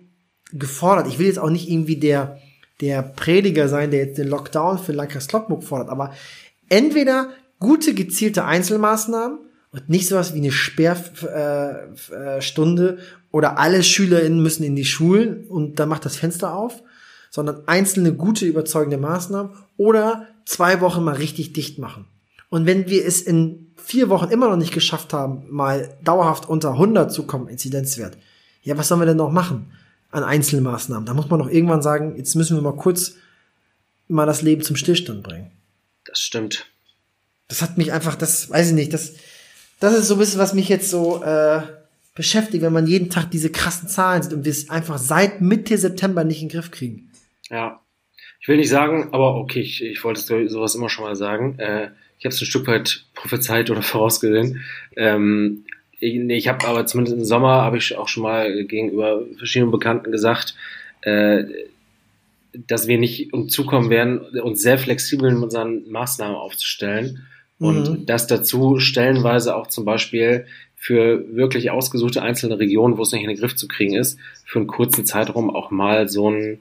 [0.52, 1.06] gefordert.
[1.06, 2.38] Ich will jetzt auch nicht irgendwie der,
[2.80, 6.12] der Prediger sein, der jetzt den Lockdown für Landkreis Kloppenburg fordert, aber
[6.68, 7.30] entweder
[7.60, 9.38] gute gezielte Einzelmaßnahmen
[9.74, 12.98] und nicht sowas wie eine Sperrstunde äh, Stunde
[13.32, 16.82] oder alle SchülerInnen müssen in die Schulen und dann macht das Fenster auf,
[17.30, 22.06] sondern einzelne gute, überzeugende Maßnahmen oder zwei Wochen mal richtig dicht machen.
[22.48, 26.72] Und wenn wir es in vier Wochen immer noch nicht geschafft haben, mal dauerhaft unter
[26.74, 28.16] 100 zu kommen, Inzidenzwert,
[28.62, 29.72] ja, was sollen wir denn noch machen
[30.12, 31.04] an einzelnen Maßnahmen?
[31.04, 33.14] Da muss man doch irgendwann sagen, jetzt müssen wir mal kurz
[34.06, 35.50] mal das Leben zum Stillstand bringen.
[36.04, 36.66] Das stimmt.
[37.48, 39.14] Das hat mich einfach, das weiß ich nicht, das,
[39.84, 41.62] das ist so ein bisschen, was mich jetzt so äh,
[42.14, 45.76] beschäftigt, wenn man jeden Tag diese krassen Zahlen sieht und wir es einfach seit Mitte
[45.78, 47.10] September nicht in den Griff kriegen.
[47.50, 47.80] Ja.
[48.40, 51.58] Ich will nicht sagen, aber okay, ich, ich wollte so- sowas immer schon mal sagen.
[51.58, 54.60] Äh, ich habe es ein Stück weit prophezeit oder vorausgesehen.
[54.96, 55.64] Ähm,
[55.98, 59.70] ich nee, ich habe aber zumindest im Sommer habe ich auch schon mal gegenüber verschiedenen
[59.70, 60.54] Bekannten gesagt,
[61.02, 61.44] äh,
[62.52, 67.26] dass wir nicht umzukommen werden, uns sehr flexibel in unseren Maßnahmen aufzustellen
[67.58, 68.06] und Mhm.
[68.06, 70.46] dass dazu stellenweise auch zum Beispiel
[70.76, 74.58] für wirklich ausgesuchte einzelne Regionen, wo es nicht in den Griff zu kriegen ist, für
[74.58, 76.60] einen kurzen Zeitraum auch mal so ein,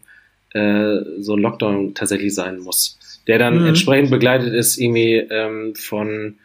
[0.54, 3.68] äh, so ein Lockdown tatsächlich sein muss, der dann Mhm.
[3.68, 6.36] entsprechend begleitet ist irgendwie ähm, von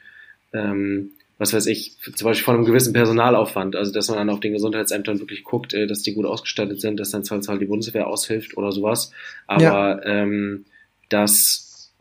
[0.53, 4.41] ähm, was weiß ich, zum Beispiel von einem gewissen Personalaufwand, also dass man dann auf
[4.41, 8.09] den Gesundheitsämtern wirklich guckt, äh, dass die gut ausgestattet sind, dass dann zwar die Bundeswehr
[8.09, 9.13] aushilft oder sowas,
[9.47, 10.65] aber ähm,
[11.11, 11.93] dass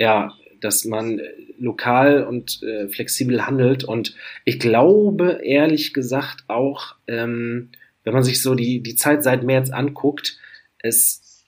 [0.00, 1.24] ja, dass man äh,
[1.58, 7.70] lokal und äh, flexibel handelt und ich glaube ehrlich gesagt auch, ähm,
[8.04, 10.38] wenn man sich so die die Zeit seit März anguckt,
[10.78, 11.44] es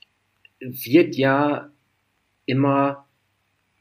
[0.61, 1.71] wird ja
[2.47, 3.07] immer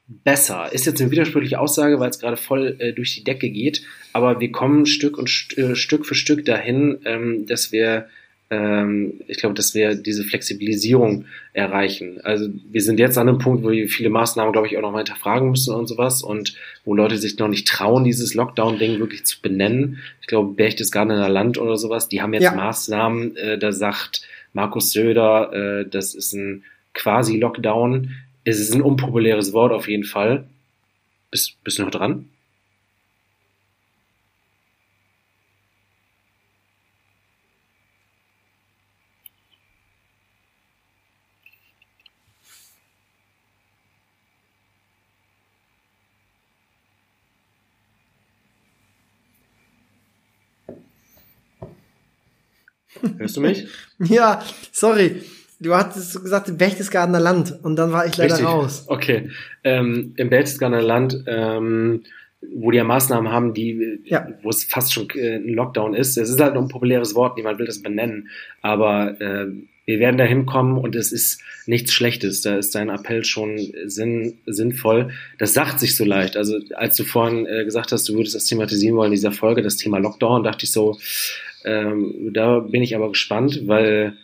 [0.07, 0.71] besser.
[0.73, 4.39] Ist jetzt eine widersprüchliche Aussage, weil es gerade voll äh, durch die Decke geht, aber
[4.39, 8.09] wir kommen Stück und St äh, Stück für Stück dahin, ähm, dass wir,
[8.51, 12.19] ähm, ich glaube, dass wir diese Flexibilisierung erreichen.
[12.21, 14.91] Also wir sind jetzt an einem Punkt, wo wir viele Maßnahmen, glaube ich, auch noch
[14.91, 19.23] mal hinterfragen müssen und sowas und wo Leute sich noch nicht trauen, dieses Lockdown-Ding wirklich
[19.23, 19.99] zu benennen.
[20.19, 22.53] Ich glaube, Berchtesgadener Land oder sowas, die haben jetzt Ja.
[22.53, 24.21] Maßnahmen, äh, da sagt
[24.51, 28.11] Markus Söder, äh, das ist ein quasi Lockdown.
[28.43, 30.43] Es ist ein unpopuläres Wort auf jeden Fall.
[31.29, 32.25] Bist, bist du noch dran?
[53.17, 53.67] Hörst du mich?
[53.99, 54.41] Ja,
[54.71, 55.21] sorry.
[55.59, 58.47] Du hattest gesagt, Berchtesgadener Land und dann war ich leider Richtig.
[58.49, 58.85] raus.
[58.87, 59.29] Okay.
[59.63, 62.01] Ähm, Im Berchtesgadener Land, ähm,
[62.55, 64.27] wo die ja Maßnahmen haben, die, Ja.
[64.41, 66.17] wo es fast schon äh, ein Lockdown ist.
[66.17, 68.29] Es ist halt ein populäres Wort, niemand will das benennen.
[68.63, 69.45] Aber äh,
[69.85, 72.41] wir werden da hinkommen und es ist nichts Schlechtes.
[72.41, 75.11] Da ist dein Appell schon sinn, sinnvoll.
[75.37, 76.37] Das sagt sich so leicht.
[76.37, 79.61] Also als du vorhin äh, gesagt hast, du würdest das thematisieren wollen in dieser Folge,
[79.61, 80.97] das Thema Lockdown, dachte ich so,
[81.65, 84.17] ähm, da bin ich aber gespannt, weil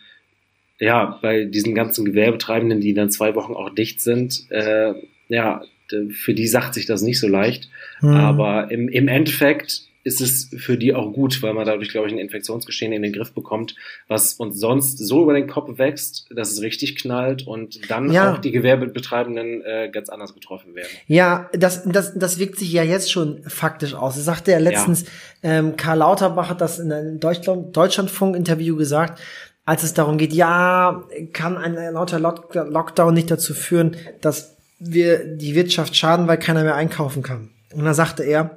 [0.80, 4.94] ja, bei diesen ganzen Gewerbetreibenden, die dann zwei Wochen auch dicht sind, äh,
[5.28, 5.62] ja,
[6.10, 7.68] für die sagt sich das nicht so leicht.
[8.00, 8.10] Hm.
[8.10, 12.12] Aber im, im Endeffekt ist es für die auch gut, weil man dadurch, glaube ich,
[12.14, 13.74] ein Infektionsgeschehen in den Griff bekommt,
[14.08, 18.32] was uns sonst so über den Kopf wächst, dass es richtig knallt und dann Ja.
[18.32, 20.88] auch die Gewerbetreibenden äh, ganz anders getroffen werden.
[21.06, 24.16] Ja, das, das, das wirkt sich ja jetzt schon faktisch aus.
[24.16, 25.04] Das sagte ja letztens,
[25.42, 29.20] ähm, Karl Lauterbach hat das in einem Deutschland, Deutschlandfunk-Interview gesagt,
[29.64, 31.04] als es darum geht, ja,
[31.34, 36.74] kann ein Lock Lockdown nicht dazu führen, dass wir die Wirtschaft schaden, weil keiner mehr
[36.74, 37.50] einkaufen kann.
[37.74, 38.56] Und da sagte er,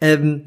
[0.00, 0.44] ähm,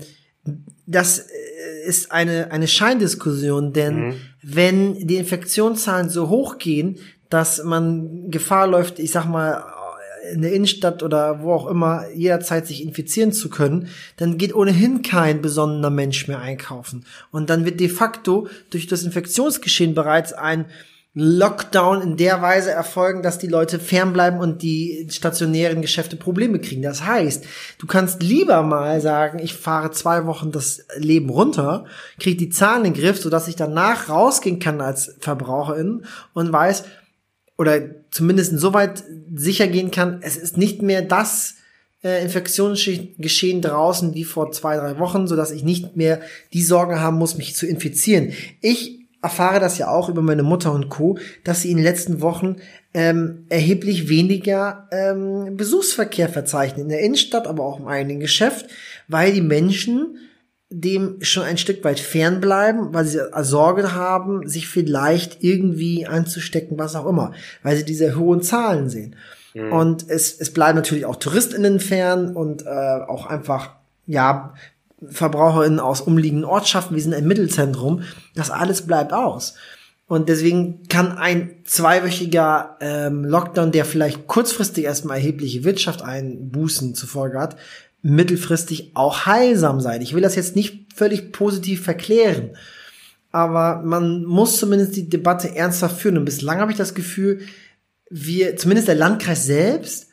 [0.85, 4.13] das äh, ist eine, eine Scheindiskussion, denn Mhm.
[4.41, 6.97] wenn die Infektionszahlen so hoch gehen,
[7.29, 9.63] dass man Gefahr läuft, ich sag mal,
[10.33, 13.87] in der Innenstadt oder wo auch immer jederzeit sich infizieren zu können,
[14.17, 17.05] dann geht ohnehin kein besonderer Mensch mehr einkaufen.
[17.31, 20.65] Und dann wird de facto durch das Infektionsgeschehen bereits ein
[21.15, 26.83] Lockdown in der Weise erfolgen, dass die Leute fernbleiben und die stationären Geschäfte Probleme kriegen.
[26.83, 27.45] Das heißt,
[27.79, 31.85] du kannst lieber mal sagen, ich fahre zwei Wochen das Leben runter,
[32.19, 36.83] kriege die Zahlen in den Griff, sodass ich danach rausgehen kann als Verbraucherin und weiß,
[37.57, 37.81] oder
[38.11, 39.03] zumindest insoweit
[39.35, 41.55] sicher gehen kann, es ist nicht mehr das
[42.03, 46.21] äh, Infektionsgeschehen draußen wie vor zwei, drei Wochen, sodass ich nicht mehr
[46.53, 48.31] die Sorge haben muss, mich zu infizieren.
[48.61, 52.21] Ich erfahre das ja auch über meine Mutter und Co., dass sie in den letzten
[52.21, 52.57] Wochen
[52.93, 56.83] ähm, erheblich weniger ähm, Besuchsverkehr verzeichnen.
[56.83, 58.67] In der Innenstadt, aber auch im eigenen Geschäft,
[59.07, 60.17] weil die Menschen
[60.71, 66.95] dem schon ein Stück weit fernbleiben, weil sie Sorge haben, sich vielleicht irgendwie anzustecken, was
[66.95, 69.15] auch immer, weil sie diese hohen Zahlen sehen.
[69.71, 74.53] Und es, es bleiben natürlich auch TouristInnen fern und äh, auch einfach, ja,
[75.07, 78.03] VerbraucherInnen aus umliegenden Ortschaften, wir sind ein Mittelzentrum,
[78.35, 79.55] das alles bleibt aus.
[80.07, 87.07] Und deswegen kann ein zweiwöchiger ähm, Lockdown, der vielleicht kurzfristig erstmal erhebliche Wirtschaft einbußen zur
[87.07, 87.57] Folge hat,
[88.01, 90.01] mittelfristig auch heilsam sein.
[90.01, 92.51] Ich will das jetzt nicht völlig positiv verklären,
[93.31, 96.17] aber man muss zumindest die Debatte ernsthaft führen.
[96.17, 97.41] Und bislang habe ich das Gefühl,
[98.09, 100.07] wir, zumindest der Landkreis selbst,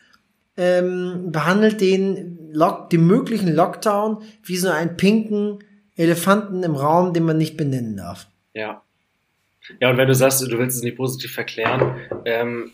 [0.59, 5.59] ähm, behandelt den, Lock, den möglichen Lockdown wie so einen pinken
[5.97, 8.27] Elefanten im Raum, den man nicht benennen darf.
[8.55, 8.83] Ja.
[9.81, 12.71] Ja, und wenn du sagst, du willst es nicht positiv verklären, ähm,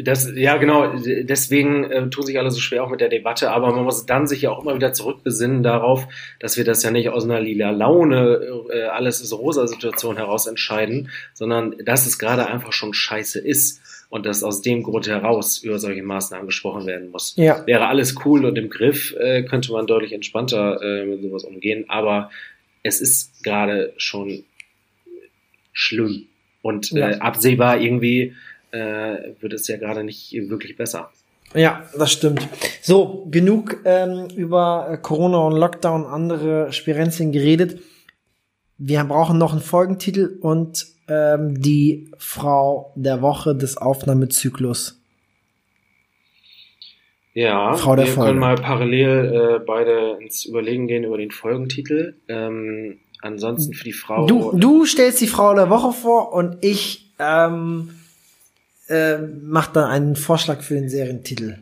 [0.00, 3.72] das, ja, genau, deswegen äh, tun sich alle so schwer auch mit der Debatte, aber
[3.72, 6.06] man muss dann sich ja auch immer wieder zurückbesinnen darauf,
[6.40, 8.40] dass wir das ja nicht aus einer lila Laune,
[8.70, 13.81] äh, alles ist rosa Situation heraus entscheiden, sondern dass es gerade einfach schon scheiße ist
[14.12, 17.34] und dass aus dem Grund heraus über solche Maßnahmen gesprochen werden muss.
[17.36, 17.66] Ja.
[17.66, 21.86] Wäre alles cool und im Griff, äh, könnte man deutlich entspannter äh, mit sowas umgehen,
[21.88, 22.30] aber
[22.82, 24.44] es ist gerade schon
[25.72, 26.26] schlimm
[26.60, 27.08] und Ja.
[27.12, 28.34] äh, absehbar irgendwie
[28.70, 31.10] äh, wird es ja gerade nicht wirklich besser.
[31.54, 32.46] Ja, das stimmt.
[32.82, 37.80] So, genug ähm, über äh, Corona und Lockdown und andere Spirenzien geredet.
[38.76, 44.98] Wir brauchen noch einen Folgentitel und ähm, die Frau der Woche des Aufnahmezyklus.
[47.34, 48.30] Ja, Frau der wir Folge.
[48.30, 52.14] können mal parallel äh, beide ins Überlegen gehen über den Folgentitel.
[52.28, 54.26] Ähm, ansonsten für die Frau.
[54.26, 57.90] Du, du stellst die Frau der Woche vor und ich ähm,
[58.88, 61.58] äh, mach dann einen Vorschlag für den Serientitel.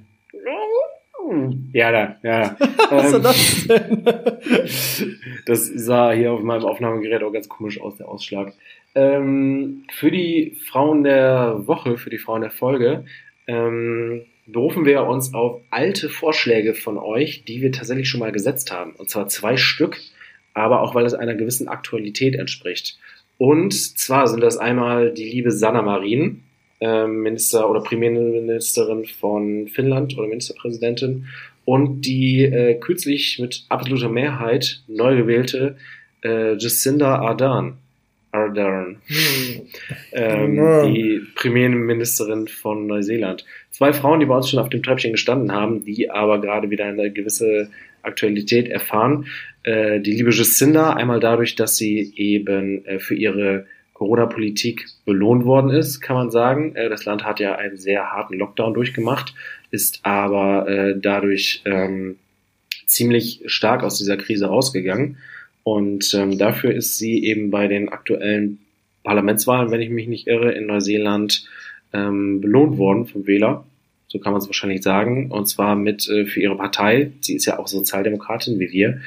[1.72, 2.56] Ja, da, ja.
[2.90, 4.04] Was soll ähm, das denn?
[5.46, 8.52] Das sah hier auf meinem Aufnahmegerät auch ganz komisch aus, der Ausschlag.
[8.94, 13.04] Ähm, für die Frauen der Woche, für die Frauen der Folge,
[13.46, 18.72] ähm, berufen wir uns auf alte Vorschläge von euch, die wir tatsächlich schon mal gesetzt
[18.72, 18.92] haben.
[18.92, 19.98] Und zwar zwei Stück,
[20.54, 22.98] aber auch weil es einer gewissen Aktualität entspricht.
[23.38, 26.42] Und zwar sind das einmal die liebe Sanna Marin,
[26.80, 31.26] ähm, Minister oder Premierministerin von Finnland oder Ministerpräsidentin
[31.64, 35.76] und die äh, kürzlich mit absoluter Mehrheit neu gewählte
[36.22, 37.78] äh, Jacinda Ardern.
[38.32, 38.96] Ardern.
[40.12, 40.86] Ähm, Ja.
[40.86, 43.44] die Premierministerin von Neuseeland.
[43.70, 46.86] Zwei Frauen, die bei uns schon auf dem Treppchen gestanden haben, die aber gerade wieder
[46.86, 47.70] eine gewisse
[48.02, 49.26] Aktualität erfahren.
[49.62, 55.70] Äh, die liebe Jacinda, einmal dadurch, dass sie eben äh, für ihre Corona-Politik belohnt worden
[55.70, 56.74] ist, kann man sagen.
[56.74, 59.34] Äh, das Land hat ja einen sehr harten Lockdown durchgemacht,
[59.70, 62.16] ist aber äh, dadurch ähm,
[62.86, 65.18] ziemlich stark aus dieser Krise rausgegangen.
[65.62, 68.60] Und ähm, dafür ist sie eben bei den aktuellen
[69.04, 71.46] Parlamentswahlen, wenn ich mich nicht irre, in Neuseeland
[71.92, 73.64] ähm, belohnt worden vom Wähler.
[74.08, 75.30] So kann man es wahrscheinlich sagen.
[75.30, 77.12] Und zwar mit äh, für ihre Partei.
[77.20, 79.00] Sie ist ja auch Sozialdemokratin wie wir.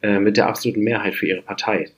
[0.00, 1.90] Äh, mit der absoluten Mehrheit für ihre Partei.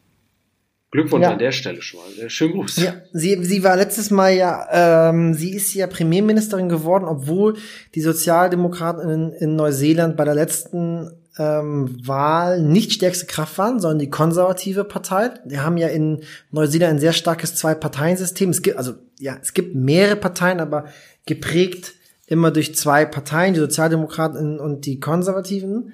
[0.90, 1.32] Glückwunsch Ja.
[1.32, 2.28] an der Stelle schon mal.
[2.30, 2.76] Schönen Gruß.
[2.76, 7.56] Ja, sie, sie war letztes Mal ja, ähm, sie ist ja Premierministerin geworden, obwohl
[7.94, 14.00] die Sozialdemokraten in, in Neuseeland bei der letzten ähm, Wahl nicht stärkste Kraft waren, sondern
[14.00, 15.30] die konservative Partei.
[15.44, 18.50] Wir haben ja in Neuseeland ein sehr starkes Zwei-Parteien-System.
[18.50, 20.86] Es gibt, also, ja, es gibt mehrere Parteien, aber
[21.26, 21.94] geprägt
[22.26, 25.92] immer durch zwei Parteien, die Sozialdemokraten und die Konservativen.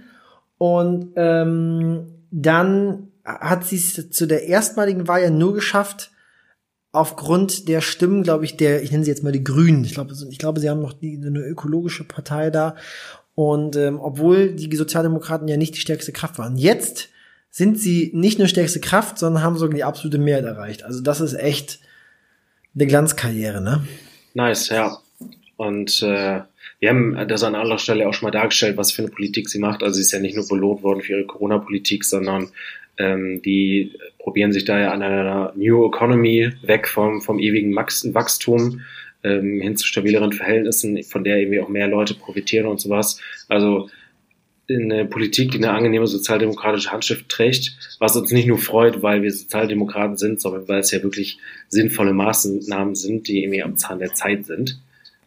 [0.59, 6.11] Und ähm, dann hat sie es zu der erstmaligen Wahl ja nur geschafft,
[6.93, 9.85] aufgrund der Stimmen, glaube ich, der, ich nenne sie jetzt mal die Grünen.
[9.85, 12.77] Ich glaube, ich glaube, sie haben noch die, eine ökologische Partei da.
[13.35, 16.57] Und ähm, obwohl die Sozialdemokraten ja nicht die stärkste Kraft waren.
[16.57, 17.11] Jetzt
[17.51, 20.85] sind sie nicht nur stärkste Kraft, sondern haben sogar die absolute Mehrheit erreicht.
[20.85, 21.81] Also das ist echt
[22.75, 23.87] eine Glanzkarriere, ne?
[24.33, 24.99] Nice, ja.
[25.57, 26.41] Und äh,
[26.79, 29.59] wir haben das an anderer Stelle auch schon mal dargestellt, was für eine Politik sie
[29.59, 29.83] macht.
[29.83, 32.51] Also sie ist ja nicht nur belohnt worden für ihre Corona-Politik, sondern
[32.99, 38.13] ähm, die probieren sich da ja an einer New Economy weg vom, vom ewigen Max
[38.15, 38.83] Wachstum
[39.23, 43.21] ähm, hin zu stabileren Verhältnissen, von der irgendwie auch mehr Leute profitieren und sowas.
[43.49, 43.89] Also
[44.69, 49.31] eine Politik, die eine angenehme sozialdemokratische Handschrift trägt, was uns nicht nur freut, weil wir
[49.31, 51.39] Sozialdemokraten sind, sondern weil es ja wirklich
[51.69, 54.81] sinnvolle Maßnahmen sind, die irgendwie am Zahn der Zeit sind.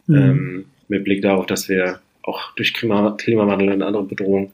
[0.06, 0.16] Mhm.
[0.16, 4.52] Ähm, mit Blick darauf, dass wir auch durch Klima Klimawandel und andere Bedrohungen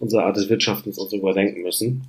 [0.00, 2.02] unsere Art des Wirtschaftens und so überdenken müssen.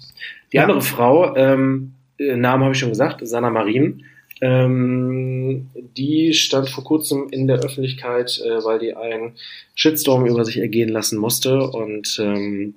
[0.51, 0.63] Die Ja.
[0.63, 4.03] andere Frau, ähm, äh, Namen habe ich schon gesagt, Sanna Marin,
[4.41, 5.67] ähm,
[5.97, 9.33] die stand vor kurzem in der Öffentlichkeit, äh, weil die einen
[9.75, 12.75] Shitstorm über sich ergehen lassen musste und ähm,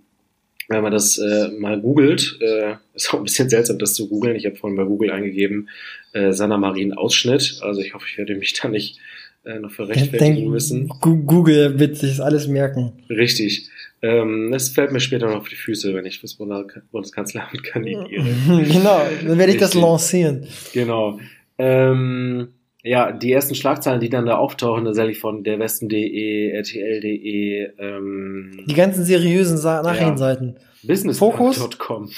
[0.68, 4.36] wenn man das äh, mal googelt, äh, ist auch ein bisschen seltsam, das zu googeln.
[4.36, 5.68] Ich habe vorhin bei Google eingegeben,
[6.12, 7.58] äh, Sanna Marin Ausschnitt.
[7.62, 8.98] Also ich hoffe, ich werde mich da nicht
[9.44, 10.88] äh, noch für rechtfertigen Denk- müssen.
[11.00, 12.92] Google wird sich das alles merken.
[13.10, 13.68] Richtig.
[14.02, 18.06] Ähm, das fällt mir später noch auf die Füße, wenn ich fürs Bundes- Bundeskanzleramt kandidiere.
[18.72, 20.46] genau, dann werde ich das lancieren.
[20.72, 21.18] Genau.
[21.58, 22.48] Ähm,
[22.82, 29.04] ja, die ersten Schlagzeilen, die dann da auftauchen, tatsächlich von derwesten.de, RTL.de, ähm, Die ganzen
[29.04, 30.56] seriösen Sa Nachrichtenseiten.
[30.82, 32.10] Business.com.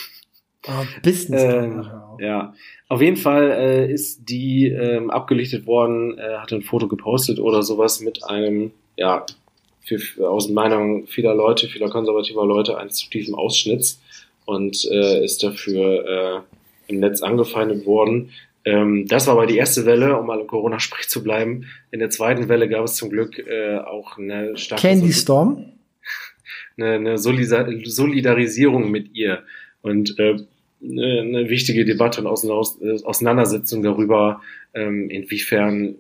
[0.67, 1.43] Oh, Business.
[1.43, 2.55] Ähm, ja,
[2.89, 7.62] auf jeden Fall äh, ist die ähm, abgelichtet worden, äh, hat ein Foto gepostet oder
[7.62, 9.27] sowas mit einem, ja,
[9.83, 14.01] für, aus Meinung vieler Leute, vieler konservativer Leute, eines zu tiefen Ausschnitts
[14.47, 16.45] und äh, ist dafür
[16.89, 18.31] äh, im Netz angefeindet worden.
[18.65, 21.67] Ähm, das war aber die erste Welle, um mal im Corona-Sprech zu bleiben.
[21.91, 25.73] In der zweiten Welle gab es zum Glück äh, auch eine starke Candy Storm?
[26.79, 29.43] eine, eine Solidarisierung mit ihr
[29.83, 30.37] und äh,
[30.85, 34.43] eine, wichtige Debatte und äh, Auseinandersetzung darüber,
[34.74, 35.97] ähm, inwiefern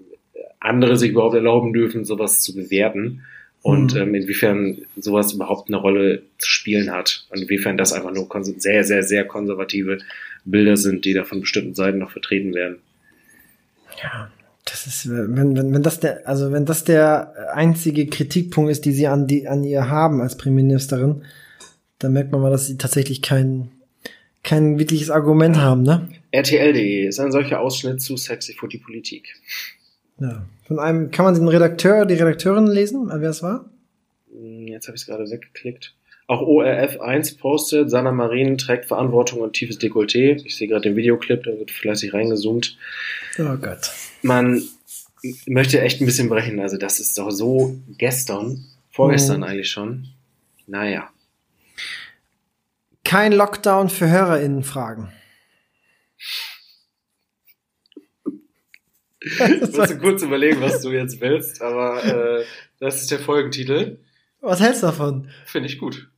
[0.60, 3.22] andere sich überhaupt erlauben dürfen, sowas zu bewerten
[3.62, 4.00] und Mhm.
[4.00, 8.28] ähm, inwiefern sowas überhaupt eine Rolle zu spielen hat und inwiefern das einfach nur
[8.58, 9.98] sehr, sehr, sehr konservative
[10.44, 12.76] Bilder sind, die da von bestimmten Seiten noch vertreten werden.
[14.02, 14.30] Ja,
[14.64, 18.92] das ist, wenn, wenn, wenn das der, also wenn das der einzige Kritikpunkt ist, die
[18.92, 21.22] sie an die, an ihr haben als Premierministerin,
[21.98, 23.70] dann merkt man mal, dass sie tatsächlich kein,
[24.44, 26.08] kein wirkliches Argument haben, ne?
[26.30, 29.34] RTL.de ist ein solcher Ausschnitt zu Sexy für die Politik.
[30.20, 30.46] Ja.
[30.66, 33.64] Von einem, kann man den Redakteur, die Redakteurin lesen, wer es war?
[34.32, 35.94] Hm, Jetzt habe ich es gerade weggeklickt.
[36.26, 40.40] Auch ORF1 postet, Sanna Marin trägt Verantwortung und tiefes Dekolleté.
[40.44, 42.78] Ich sehe gerade den Videoclip, da wird fleißig reingezoomt.
[43.38, 43.90] Oh Gott.
[44.22, 44.62] Man
[45.46, 46.60] möchte echt ein bisschen brechen.
[46.60, 49.44] Also das ist doch so gestern, vorgestern Mhm.
[49.44, 50.08] eigentlich schon.
[50.66, 51.10] Naja.
[53.04, 55.12] Kein Lockdown für HörerInnen-Fragen.
[59.20, 62.44] Ich musste kurz überlegen, was du jetzt willst, aber äh,
[62.78, 63.98] das ist der Folgentitel.
[64.40, 65.28] Was hältst du davon?
[65.46, 66.10] Finde ich gut.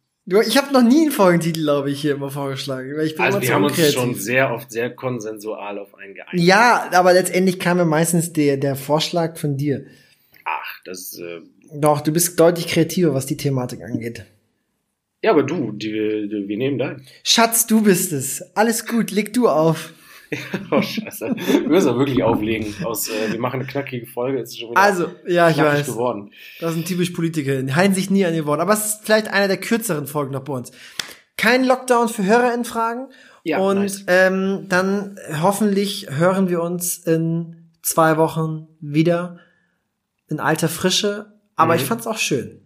[0.45, 2.97] Ich habe noch nie einen Folgentitel, glaube ich, hier immer vorgeschlagen.
[2.97, 6.45] Weil ich bin Also wir haben uns schon sehr oft sehr konsensual auf einen geeinigt.
[6.45, 9.87] Ja, aber letztendlich kam mir meistens der, der Vorschlag von dir.
[10.45, 14.25] Ach, das äh, Doch, du bist deutlich kreativer, was die Thematik angeht.
[15.27, 17.05] Ja, aber du, die, die, wir nehmen deinen.
[17.25, 18.43] Schatz, du bist es.
[18.55, 19.93] Alles gut, leg du auf.
[20.73, 21.35] Oh, scheiße.
[21.37, 22.75] Wir müssen auch wirklich auflegen.
[22.85, 24.39] Aus, äh, wir machen eine knackige Folge.
[24.39, 25.87] Jetzt ist schon wieder Also, ja, ich weiß.
[25.87, 26.33] geworden.
[26.61, 27.63] Das sind typisch Politiker.
[27.63, 28.59] Die halten sich nie an ihr Wort.
[28.61, 30.73] Aber es ist vielleicht einer der kürzeren Folgen noch bei uns.
[31.37, 33.07] Kein Lockdown für HörerInnen-Fragen.
[33.45, 34.05] Ja, Und nice.
[34.09, 39.39] ähm, dann hoffentlich hören wir uns in zwei Wochen wieder
[40.29, 41.33] in alter Frische.
[41.55, 41.81] Aber Mhm.
[41.81, 42.63] ich fand's auch schön.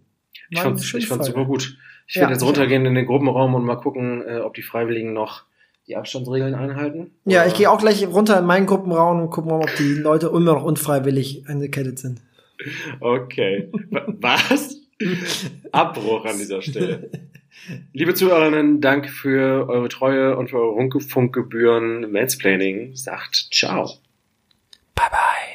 [0.49, 1.77] Ich War eine fand's, ich fand's super gut.
[2.11, 4.63] Ich Ja, werde jetzt ich runtergehen in den Gruppenraum und mal gucken, äh, ob die
[4.63, 5.43] Freiwilligen noch
[5.87, 7.11] die Abstandsregeln einhalten.
[7.23, 10.27] Ja, ich gehe auch gleich runter in meinen Gruppenraum und gucken mal, ob die Leute
[10.27, 12.19] immer noch unfreiwillig angekettet sind.
[12.99, 13.69] Okay.
[13.91, 14.75] Wa- Was?
[15.71, 17.09] Abbruch an dieser Stelle.
[17.93, 22.11] Liebe Zuhörerinnen, danke für eure Treue und für eure Runkefunkgebühren.
[22.11, 23.85] Mansplaining sagt ciao.
[24.95, 25.50] Bye bye.